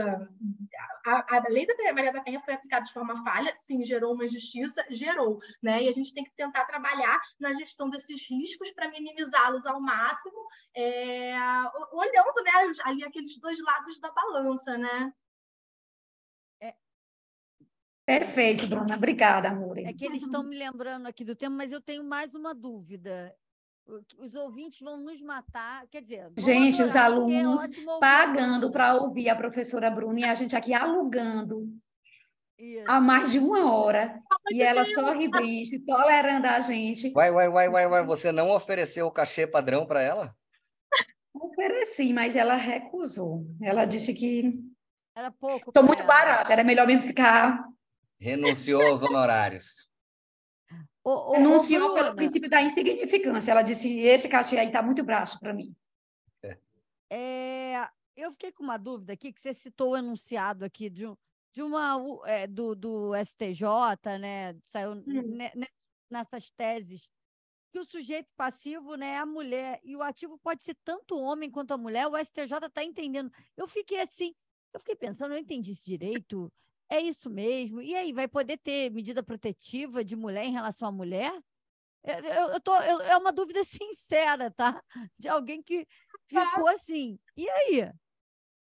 [1.06, 4.26] a, a lei da Maria da Penha foi aplicada de forma falha, sim, gerou uma
[4.26, 5.84] injustiça, gerou, né?
[5.84, 10.38] E a gente tem que tentar trabalhar na gestão desses riscos para minimizá-los ao máximo,
[10.76, 11.34] é,
[11.94, 12.52] olhando né,
[12.84, 15.14] ali aqueles dois lados da balança, né?
[18.06, 18.96] Perfeito, Bruna.
[18.96, 19.78] Obrigada, amor.
[19.78, 23.34] É que eles estão me lembrando aqui do tema, mas eu tenho mais uma dúvida.
[24.18, 26.32] Os ouvintes vão nos matar, quer dizer...
[26.38, 30.74] Gente, os é alunos é pagando para ouvir a professora Bruna e a gente aqui
[30.74, 31.68] alugando
[32.58, 32.86] Isso.
[32.88, 34.22] há mais de uma hora.
[34.52, 37.12] e ela só ribriste, tolerando a gente.
[37.12, 38.06] Vai, vai, vai, vai, vai.
[38.06, 40.36] Você não ofereceu o cachê padrão para ela?
[41.34, 43.46] Ofereci, mas ela recusou.
[43.62, 44.54] Ela disse que...
[45.16, 45.72] Era pouco.
[45.72, 47.68] Estou muito barata, era melhor mesmo ficar
[48.22, 49.90] Renunciou aos honorários.
[51.04, 53.52] O, o, Renunciou pelo princípio da insignificância.
[53.52, 55.76] Ela disse: esse cachê aí está muito braço para mim.
[56.44, 56.58] É.
[57.10, 57.90] é.
[58.16, 61.06] eu fiquei com uma dúvida aqui, que você citou o enunciado aqui de,
[61.52, 61.98] de uma
[62.28, 63.66] é, do, do STJ,
[64.20, 64.56] né?
[64.62, 65.38] Saiu hum.
[66.08, 67.10] nessas teses
[67.72, 71.22] que o sujeito passivo né, é a mulher e o ativo pode ser tanto o
[71.22, 73.32] homem quanto a mulher, o STJ está entendendo.
[73.56, 74.36] Eu fiquei assim,
[74.74, 76.52] eu fiquei pensando, eu entendi isso direito.
[76.92, 77.82] É isso mesmo.
[77.82, 81.32] E aí, vai poder ter medida protetiva de mulher em relação à mulher?
[82.04, 84.84] Eu, eu tô, eu, é uma dúvida sincera, tá?
[85.18, 85.88] De alguém que
[86.28, 87.18] ficou assim.
[87.38, 87.90] E aí?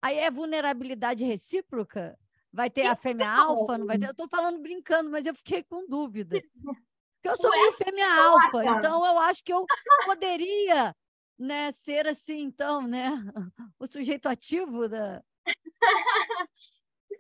[0.01, 2.19] Aí é vulnerabilidade recíproca?
[2.51, 3.77] Vai ter a fêmea alfa?
[3.77, 4.07] Não vai ter?
[4.07, 6.37] Eu estou falando brincando, mas eu fiquei com dúvida.
[6.41, 9.65] Porque eu sou meio fêmea alfa, então eu acho que eu
[10.05, 10.93] poderia
[11.39, 13.09] né, ser assim, então, né?
[13.79, 15.23] O sujeito ativo da.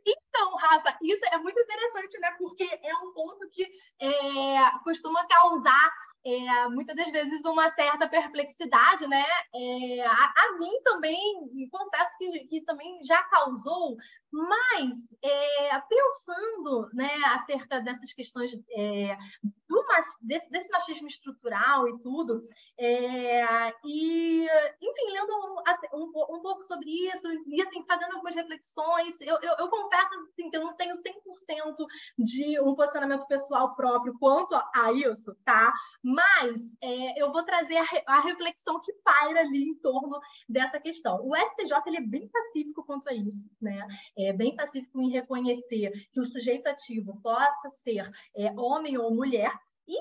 [0.07, 2.31] Então, Rafa, isso é muito interessante, né?
[2.37, 3.63] Porque é um ponto que
[3.99, 5.91] é, costuma causar
[6.25, 9.25] é, muitas das vezes uma certa perplexidade, né?
[9.53, 13.97] É, a, a, mim também, confesso que, que também já causou,
[14.31, 19.17] mas é, pensando né, acerca dessas questões é,
[19.67, 19.83] do,
[20.21, 22.43] desse, desse, machismo estrutural e tudo,
[22.79, 24.45] é, e,
[24.81, 29.55] enfim, lendo um, um, um, pouco sobre isso, e assim, fazendo algumas reflexões, eu, eu,
[29.59, 31.85] eu confesso assim, que eu não tenho 100%
[32.17, 35.73] de um posicionamento pessoal próprio quanto a isso, tá?
[36.03, 41.19] Mas é, eu vou trazer a, a, reflexão que paira ali em torno dessa questão.
[41.23, 43.85] O STJ ele é bem pacífico quanto a isso, né?
[44.17, 49.51] É bem pacífico em reconhecer que o sujeito ativo possa ser é, homem ou mulher.
[49.87, 49.97] E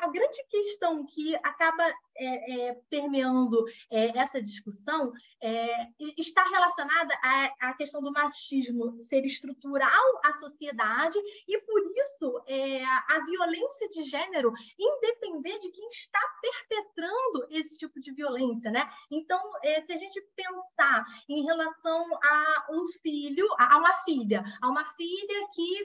[0.00, 5.12] a grande questão que acaba é, é, permeando é, essa discussão
[5.42, 12.42] é, está relacionada à, à, questão do machismo ser estrutural à sociedade e, por isso,
[12.46, 18.70] é, a violência de gênero independer de quem está perpetrando esse tipo de violência.
[18.70, 18.88] Né?
[19.10, 24.68] Então, é, se a gente pensar em relação a um filho, a uma filha, a
[24.68, 25.84] uma filha que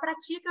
[0.00, 0.50] pratica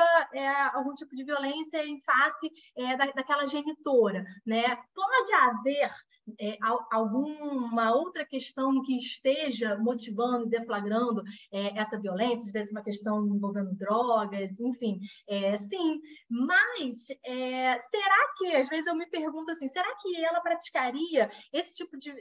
[0.73, 2.51] algum tipo de violência em face
[2.97, 4.75] da, daquela genitora, né?
[4.95, 5.91] Pode haver
[6.39, 6.57] é,
[6.91, 11.21] alguma outra questão que esteja motivando e deflagrando
[11.51, 18.33] é, essa violência, às vezes uma questão envolvendo drogas, enfim, é, sim, mas é, será
[18.37, 22.11] que, às vezes eu me pergunto assim, será que ela praticaria esse tipo de,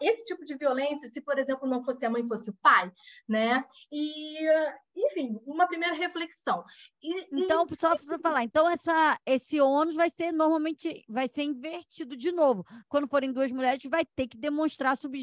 [0.00, 2.92] esse tipo de violência se, por exemplo, não fosse a mãe, fosse o pai,
[3.28, 3.64] né?
[3.90, 4.48] E,
[4.96, 6.64] enfim, uma primeira reflexão.
[7.02, 7.76] E, então, e...
[7.76, 12.64] só para falar, então essa, esse ônus vai ser normalmente, vai ser invertido de novo,
[12.88, 15.18] quando forem duas mulheres, vai ter que demonstrar a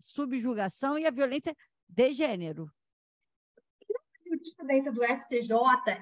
[0.00, 1.54] subjugação e a violência
[1.88, 2.70] de gênero.
[4.24, 5.54] jurisprudência do STJ,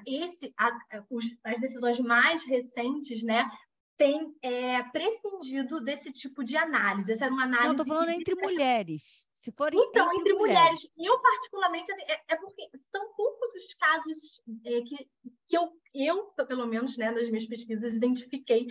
[0.07, 0.71] esse, a,
[1.11, 3.49] os, as decisões mais recentes, né,
[3.97, 7.13] têm é, prescindido desse tipo de análise.
[7.13, 7.75] Essa era uma análise.
[7.75, 8.15] Não, estou falando que...
[8.15, 9.29] entre mulheres.
[9.33, 10.59] Se forem então, entre, entre mulheres.
[10.59, 10.91] mulheres.
[10.97, 15.09] Eu, particularmente, assim, é, é, porque são poucos os casos é, que,
[15.47, 18.67] que eu, eu, pelo menos, né, nas minhas pesquisas, identifiquei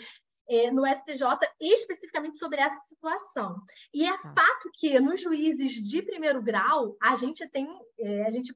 [0.49, 1.23] é, no STJ
[1.59, 3.61] especificamente sobre essa situação.
[3.93, 4.33] E é tá.
[4.33, 7.67] fato que nos juízes de primeiro grau a gente tem,
[7.99, 8.53] é, a gente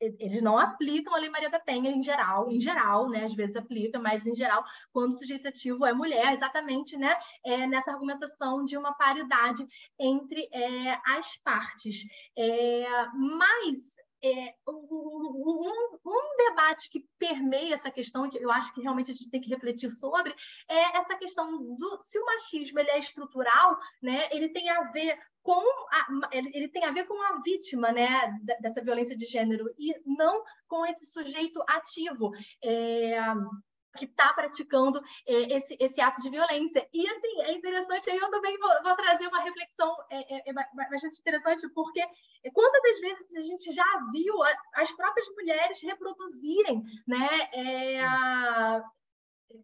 [0.00, 3.24] eles não aplicam a Lei Maria da Penha em geral, em geral, né?
[3.24, 7.16] Às vezes aplica, mas em geral, quando o sujeito ativo é mulher, exatamente, né?
[7.44, 9.66] É nessa argumentação de uma paridade
[9.98, 12.04] entre é, as partes.
[12.36, 19.10] É, mas é, um, um, debate que permeia essa questão, que eu acho que realmente
[19.10, 20.34] a gente tem que refletir sobre,
[20.68, 25.18] é essa questão do se o machismo ele é estrutural, né, ele tem a ver
[25.42, 25.62] com
[25.92, 30.42] a, ele, tem a ver com a vítima né, dessa violência de gênero e não
[30.66, 32.32] com esse sujeito ativo.
[32.64, 33.16] É,
[33.96, 36.86] que está praticando é, esse, esse ato de violência.
[36.92, 40.52] E, assim, é interessante, aí eu também vou, vou trazer uma reflexão é, é, é
[40.52, 42.04] bastante interessante, porque
[42.52, 44.34] quantas das vezes a gente já viu
[44.74, 48.84] as próprias mulheres reproduzirem né, é, a,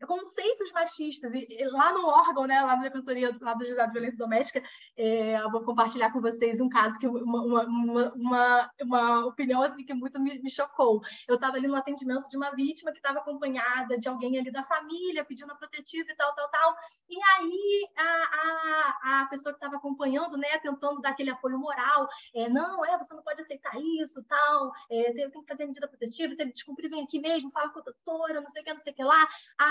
[0.06, 1.32] conceitos machistas.
[1.34, 4.62] E, e, lá no órgão, né, lá na Defensoria do Julgado de Violência Doméstica,
[4.96, 9.84] é, eu vou compartilhar com vocês um caso, que uma, uma, uma, uma opinião assim,
[9.84, 11.00] que muito me, me chocou.
[11.28, 14.64] Eu estava ali no atendimento de uma vítima que estava acompanhada de alguém ali da
[14.64, 16.74] família, pedindo a protetiva e tal, tal, tal.
[17.08, 22.08] E aí a, a, a pessoa que estava acompanhando, né, tentando dar aquele apoio moral,
[22.34, 25.66] é, não, é, você não pode aceitar isso, tal, é, tem, tem que fazer a
[25.66, 28.64] medida protetiva, se ele descumprir, vem aqui mesmo, fala com a doutora, não sei o
[28.64, 29.28] que, não sei o que lá.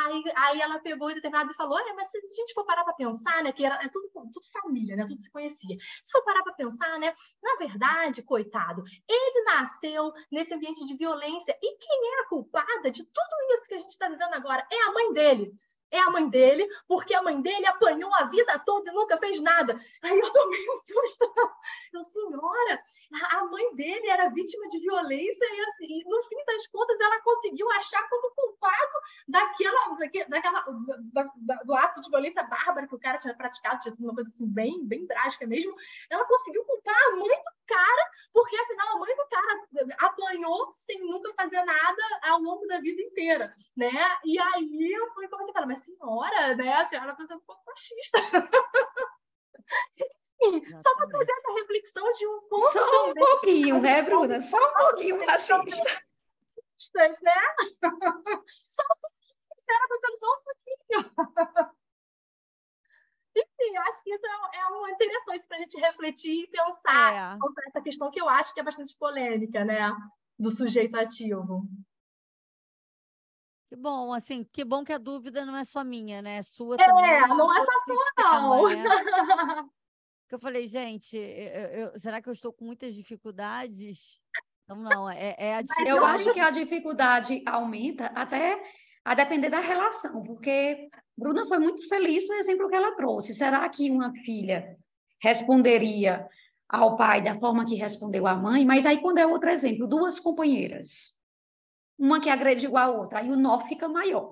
[0.07, 2.83] Aí, aí ela pegou em determinado e falou: Olha, mas se a gente for parar
[2.83, 3.51] para pensar, né?
[3.51, 5.05] Que era, é tudo, tudo família, né?
[5.07, 5.77] Tudo se conhecia.
[6.03, 7.13] Se for parar para pensar, né?
[7.41, 11.57] Na verdade, coitado, ele nasceu nesse ambiente de violência.
[11.61, 14.65] E quem é a culpada de tudo isso que a gente está vivendo agora?
[14.71, 15.53] É a mãe dele
[15.91, 19.41] é a mãe dele, porque a mãe dele apanhou a vida toda e nunca fez
[19.41, 19.79] nada.
[20.01, 21.33] Aí eu tomei um susto.
[21.93, 22.83] Eu, senhora,
[23.31, 27.69] a mãe dele era vítima de violência e, assim, no fim das contas ela conseguiu
[27.71, 28.93] achar como culpado
[29.27, 29.97] daquela,
[30.29, 30.65] daquela
[31.13, 34.15] da, da, do ato de violência bárbara que o cara tinha praticado, tinha sido uma
[34.15, 35.75] coisa assim bem, bem drástica mesmo.
[36.09, 39.67] Ela conseguiu culpar a mãe do cara, porque afinal a mãe do cara
[39.99, 43.91] apanhou sem nunca fazer nada ao longo da vida inteira, né?
[44.25, 46.73] E aí eu fui comecei a falar, mas senhora, né?
[46.73, 48.19] A senhora está sendo um pouco machista.
[50.81, 52.71] só para fazer essa reflexão de um pouco.
[52.71, 54.41] Só um pouquinho, né, Bruna?
[54.41, 56.03] Só um pouquinho machista.
[56.95, 57.41] Né?
[58.69, 59.21] Só um pouquinho
[64.53, 67.37] é um interessante para a gente refletir e pensar É.
[67.39, 69.91] sobre essa questão que eu acho que é bastante polêmica, né?
[70.37, 71.67] Do sujeito ativo.
[73.69, 76.37] Que bom, assim, que bom que a dúvida não é só minha, né?
[76.37, 77.27] É sua É, também.
[77.37, 78.67] não é só sua, não.
[78.67, 78.83] né?
[80.27, 84.17] Que eu falei, gente, eu- eu- será que eu estou com muitas dificuldades?
[84.63, 85.89] Então, não, é, é a dificuldade.
[85.97, 88.63] Eu acho que a dificuldade aumenta até
[89.03, 93.33] a depender da relação, porque Bruna foi muito feliz no exemplo que ela trouxe.
[93.33, 94.77] Será que uma filha
[95.21, 96.27] responderia
[96.69, 98.65] ao pai da forma que respondeu à mãe?
[98.65, 101.13] Mas aí, quando é outro exemplo, duas companheiras,
[101.97, 104.31] uma que agrediu a outra, aí o nó fica maior.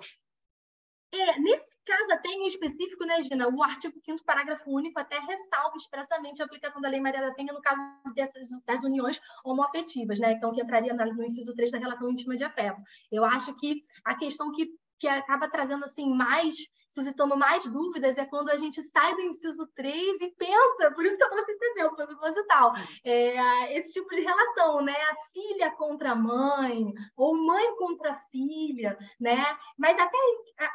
[1.11, 6.41] É, nesse caso, em específico, né, Gina, o artigo 5 parágrafo único até ressalva expressamente
[6.41, 7.81] a aplicação da Lei Maria da Penha no caso
[8.13, 10.33] dessas, das uniões homoafetivas, né?
[10.33, 12.81] Então, que entraria no inciso 3 da relação íntima de afeto.
[13.11, 14.69] Eu acho que a questão que,
[14.99, 16.55] que acaba trazendo, assim, mais,
[16.89, 21.17] suscitando mais dúvidas é quando a gente sai do inciso 3 e pensa, por isso
[21.17, 22.73] que eu trouxe esse exemplo, foi proposital,
[23.03, 24.95] é, esse tipo de relação, né?
[24.95, 29.57] A filha contra a mãe, ou mãe contra a filha, né?
[29.77, 30.17] Mas até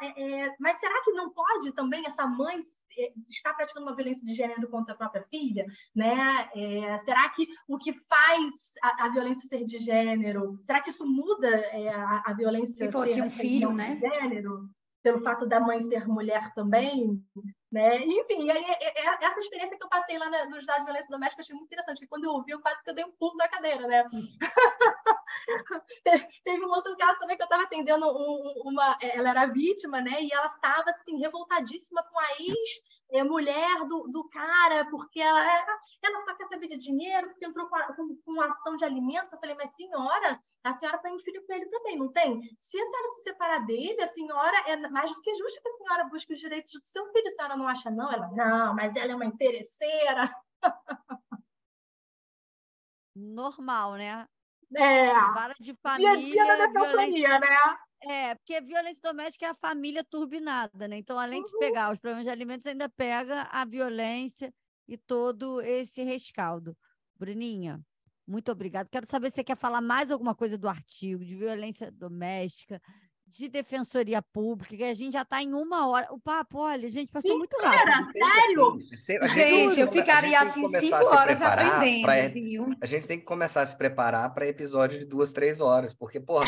[0.01, 2.63] é, é, mas será que não pode também essa mãe
[2.97, 5.65] é, estar praticando uma violência de gênero contra a própria filha,
[5.95, 6.49] né?
[6.55, 11.05] É, será que o que faz a, a violência ser de gênero, será que isso
[11.05, 13.99] muda é, a, a violência Se fosse um filho, de né?
[13.99, 14.69] gênero?
[15.05, 17.23] Pelo fato da mãe ser mulher também,
[17.71, 17.99] né?
[17.99, 18.65] Enfim, aí,
[19.21, 21.97] essa experiência que eu passei lá no Estado de Violência Doméstica eu achei muito interessante,
[21.97, 24.03] porque quando eu ouvi, eu quase que eu dei um pulo da cadeira, né?
[26.03, 28.17] Te- Teve um outro caso também que eu estava atendendo um-
[28.65, 28.97] um- uma.
[28.99, 30.21] Ela era vítima, né?
[30.23, 32.41] E ela estava assim, revoltadíssima com a
[33.11, 37.67] ex-mulher do, do cara, porque ela, era- ela só quer saber de dinheiro, porque entrou
[37.69, 39.31] com, a- com, com ação de alimentos.
[39.31, 42.41] Eu falei, mas senhora, a senhora tem um filho com ele também, não tem?
[42.59, 45.77] Se a senhora se separar dele, a senhora é mais do que justo que a
[45.77, 47.27] senhora busque os direitos do seu filho.
[47.27, 48.11] A senhora não acha, não?
[48.11, 50.33] Ela, não, mas ela é uma interesseira.
[53.15, 54.27] Normal, né?
[54.75, 56.97] É, Vara de dia a dia da família, violência.
[56.97, 57.57] defensoria, né?
[58.03, 60.97] É, porque violência doméstica é a família turbinada, né?
[60.97, 61.45] Então, além Uhum.
[61.45, 64.53] de pegar os problemas de alimentos, ainda pega a violência
[64.87, 66.77] e todo esse rescaldo.
[67.17, 67.79] Bruninha,
[68.27, 68.87] muito obrigada.
[68.91, 72.79] Quero saber se você quer falar mais alguma coisa do artigo de violência doméstica,
[73.27, 76.07] de defensoria pública, que a gente já está em uma hora.
[76.13, 78.05] O papo, olha, gente, passou muito rápido.
[78.05, 78.67] Sempre Sério?
[78.67, 81.39] assim, sempre- a Gente, eu ficaria gente tem que assim começar cinco a se horas
[81.39, 82.75] preparar aprendendo, pra- viu?
[82.81, 86.19] A gente tem que começar a se preparar para episódio de duas, três horas, porque,
[86.19, 86.45] porra,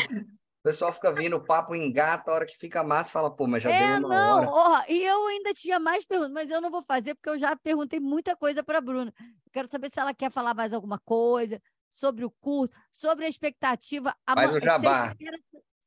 [0.68, 3.70] pessoal fica vindo, o papo engata, a hora que fica massa, fala, pô, mas já
[3.70, 4.46] É, deu uma não, hora.
[4.48, 7.56] ó, e eu ainda tinha mais perguntas, mas eu não vou fazer porque eu já
[7.56, 9.12] perguntei muita coisa para a Bruna.
[9.18, 11.60] Eu quero saber se ela quer falar mais alguma coisa
[11.90, 14.14] sobre o curso, sobre a expectativa.
[14.34, 15.14] Faz Ama- o jabá.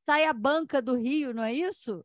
[0.09, 2.03] Sai a banca do Rio, não é isso?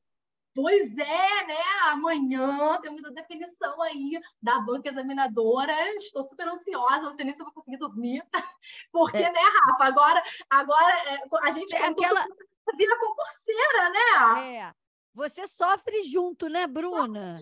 [0.57, 1.63] Pois é, né?
[1.91, 5.75] Amanhã temos a definição aí da banca examinadora.
[5.97, 8.25] Estou super ansiosa, não sei nem se eu vou conseguir dormir.
[8.91, 9.31] Porque, É.
[9.31, 9.85] né, Rafa?
[9.85, 12.27] Agora, agora é, a gente É aquela-
[12.75, 14.57] vira concurseira, né?
[14.57, 14.73] É.
[15.13, 17.35] Você sofre junto, né, Bruna?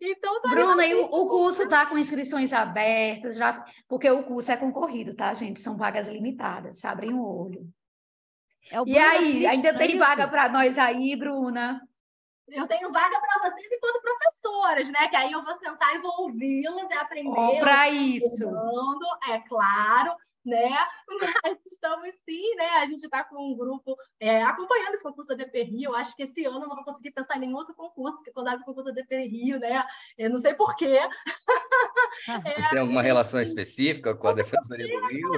[0.00, 4.56] Então, tô Bruna, e o, curso está com inscrições abertas, já, porque o curso é
[4.56, 5.60] concorrido, tá, gente?
[5.60, 7.70] São vagas limitadas, abrem o olho.
[8.70, 9.98] É o E aí, Flix, ainda é tem isso?
[9.98, 11.80] vaga para nós aí, Bruna?
[12.48, 15.08] eu tenho vaga para vocês enquanto professoras, né?
[15.08, 17.60] Que aí eu vou sentar e vou ouvi-las e aprender.
[17.60, 18.50] Para isso.
[19.28, 20.14] É claro,
[20.48, 20.70] né?
[21.42, 22.68] Mas estamos sim, né?
[22.78, 25.90] A gente está com um grupo é, acompanhando esse concurso da DP Rio.
[25.90, 28.32] Eu acho que esse ano eu não vou conseguir pensar em nenhum outro concurso, porque
[28.32, 29.84] quando abre o concurso da DP Rio, né?
[30.16, 30.98] Eu não sei porquê.
[32.44, 35.28] É, Tem alguma relação específica com a Defensoria do Rio?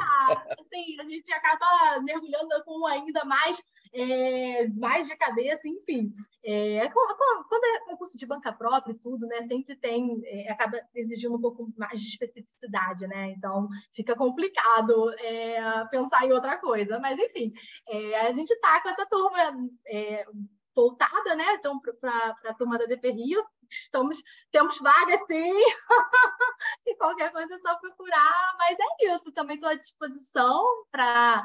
[0.48, 6.12] assim, a gente acaba mergulhando com ainda mais, é, mais de cabeça, enfim.
[6.44, 10.80] É, com- quando é concurso de banca própria e tudo, né, sempre tem, é, acaba
[10.94, 13.32] exigindo um pouco mais de especificidade, né?
[13.32, 16.98] Então fica complicado é, pensar em outra coisa.
[16.98, 17.52] Mas, enfim,
[17.88, 19.38] é, a gente está com essa turma
[19.86, 20.24] é,
[20.74, 21.54] voltada, né?
[21.54, 25.52] Então, para a turma da DP Rio, estamos, temos vaga sim.
[26.86, 28.54] e qualquer coisa é só procurar.
[28.58, 31.44] Mas é isso, também estou à disposição para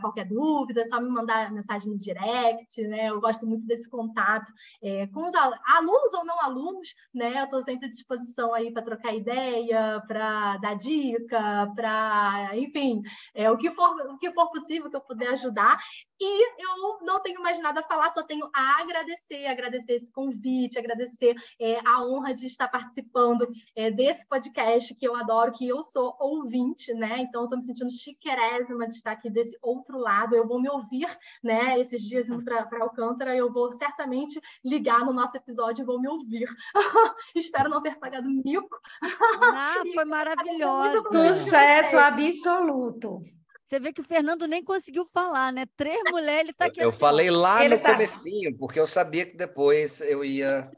[0.00, 3.10] qualquer dúvida, é só me mandar mensagem no direct, né?
[3.10, 4.52] Eu gosto muito desse contato
[4.82, 7.40] é, com os al- alunos ou não alunos, né?
[7.40, 13.02] Eu estou sempre à disposição aí para trocar ideia, para dar dica, para, enfim,
[13.34, 15.78] é, o, que for, o que for possível que eu puder ajudar.
[16.22, 20.78] E eu não tenho mais nada a falar, só tenho a agradecer, agradecer esse convite,
[20.78, 25.82] agradecer é, a honra de estar participando é, desse podcast que eu adoro, que eu
[25.82, 27.20] sou ouvinte, né?
[27.20, 30.34] Então, estou me sentindo chiquerésima de estar aqui desse outro lado.
[30.34, 31.06] Eu vou me ouvir,
[31.42, 31.78] né?
[31.78, 36.08] Esses dias indo para Alcântara, eu vou certamente ligar no nosso episódio e vou me
[36.08, 36.48] ouvir.
[37.34, 38.78] Espero não ter pagado mico.
[39.02, 41.04] Ah, foi maravilhoso.
[41.34, 43.22] Sucesso absoluto.
[43.70, 45.64] Você vê que o Fernando nem conseguiu falar, né?
[45.76, 46.80] Três mulheres, ele tá aqui.
[46.80, 50.24] Eu, eu assim, falei lá Ele no tá- comecinho, porque eu sabia que depois eu
[50.24, 50.68] ia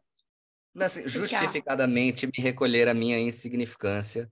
[0.80, 4.30] assim, justificadamente me recolher a minha insignificância.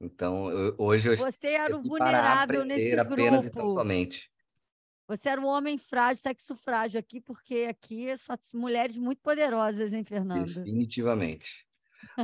[0.00, 3.78] Então, eu- hoje eu estou Você era o vulnerável aprender nesse apenas e tão grupo.
[3.78, 4.30] somente.
[5.08, 9.92] Você era um homem frágil, sexo frágil aqui, porque aqui é só mulheres muito poderosas,
[9.92, 10.44] hein, Fernando?
[10.44, 11.66] Definitivamente.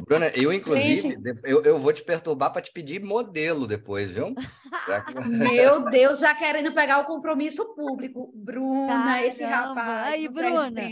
[0.06, 0.52] Bruna, eu,
[1.12, 4.34] inclusive, eu, eu vou te perturbar para te pedir modelo depois, viu?
[4.34, 4.44] Que-
[5.26, 8.30] Meu Deus, já querendo pegar o compromisso público.
[8.34, 9.80] Bruna, esse Caramba.
[9.80, 10.12] rapaz.
[10.12, 10.90] Aí, Bruna.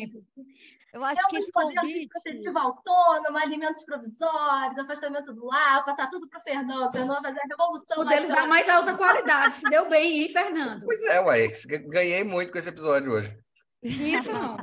[0.93, 2.09] Eu acho que Temos esse convite.
[2.09, 6.89] protetiva autônoma, alimentos provisórios, afastamento do lar, passar tudo para o Fernando.
[6.89, 7.99] O Fernando vai fazer a revolução.
[7.99, 9.55] O aí deles dá mais alta qualidade.
[9.55, 10.85] Se deu bem, hein, Fernando?
[10.85, 11.49] Pois é, ué,
[11.89, 13.35] ganhei muito com esse episódio hoje.
[13.83, 14.57] Então,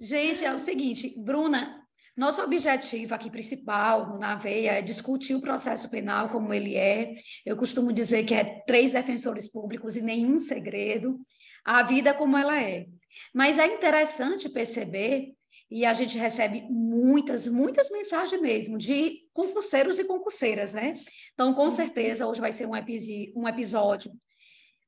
[0.00, 1.78] gente, é o seguinte, Bruna,
[2.16, 7.14] nosso objetivo aqui principal no Na Veia é discutir o processo penal como ele é.
[7.46, 11.20] Eu costumo dizer que é três defensores públicos e nenhum segredo.
[11.64, 12.86] A vida como ela é.
[13.34, 15.34] Mas é interessante perceber,
[15.70, 20.94] e a gente recebe muitas, muitas mensagens mesmo, de concurseiros e concurseiras, né?
[21.34, 24.10] Então, com certeza, hoje vai ser um, epi- um episódio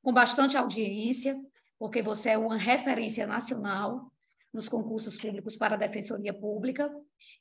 [0.01, 1.39] com bastante audiência,
[1.77, 4.11] porque você é uma referência nacional
[4.51, 6.91] nos concursos públicos para a Defensoria Pública,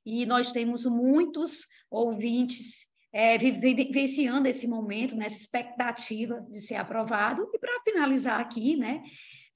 [0.05, 6.77] e nós temos muitos ouvintes é, vi- vi- vivenciando esse momento, nessa expectativa de ser
[6.77, 7.51] aprovado.
[7.53, 9.03] E para finalizar aqui, né,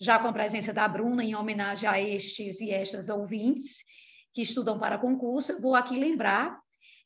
[0.01, 3.78] já com a presença da Bruna, em homenagem a estes e estas ouvintes
[4.32, 6.59] que estudam para concurso, eu vou aqui lembrar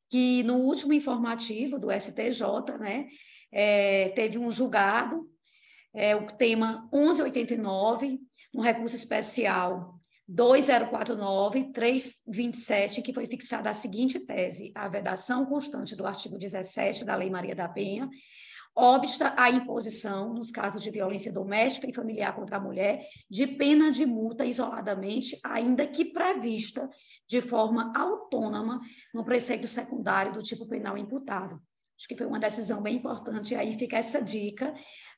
[0.09, 2.43] que no último informativo do STJ,
[2.81, 3.07] né,
[3.53, 5.29] é, teve um julgado,
[5.95, 8.19] é, o tema 1189,
[8.55, 9.95] um recurso especial
[10.31, 17.31] 2049-327, que foi fixada a seguinte tese: a vedação constante do artigo 17 da Lei
[17.31, 18.09] Maria da Penha
[18.79, 23.91] obsta a imposição, nos casos de violência doméstica e familiar contra a mulher, de pena
[23.91, 26.89] de multa isoladamente, ainda que prevista
[27.27, 28.81] de forma autônoma
[29.13, 31.61] no preceito secundário do tipo penal imputado.
[31.99, 34.73] Acho que foi uma decisão bem importante, e aí fica essa dica.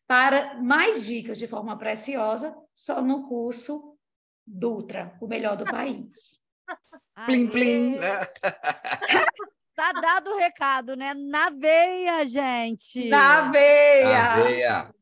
[0.06, 3.94] Para mais dicas de forma preciosa, só no curso
[4.46, 6.40] Dutra, o melhor do país.
[7.26, 7.96] Plim, plim?
[9.80, 11.14] Tá dado o recado, né?
[11.14, 13.08] Na veia, gente.
[13.08, 14.32] Na veia!
[14.34, 14.94] Aveia.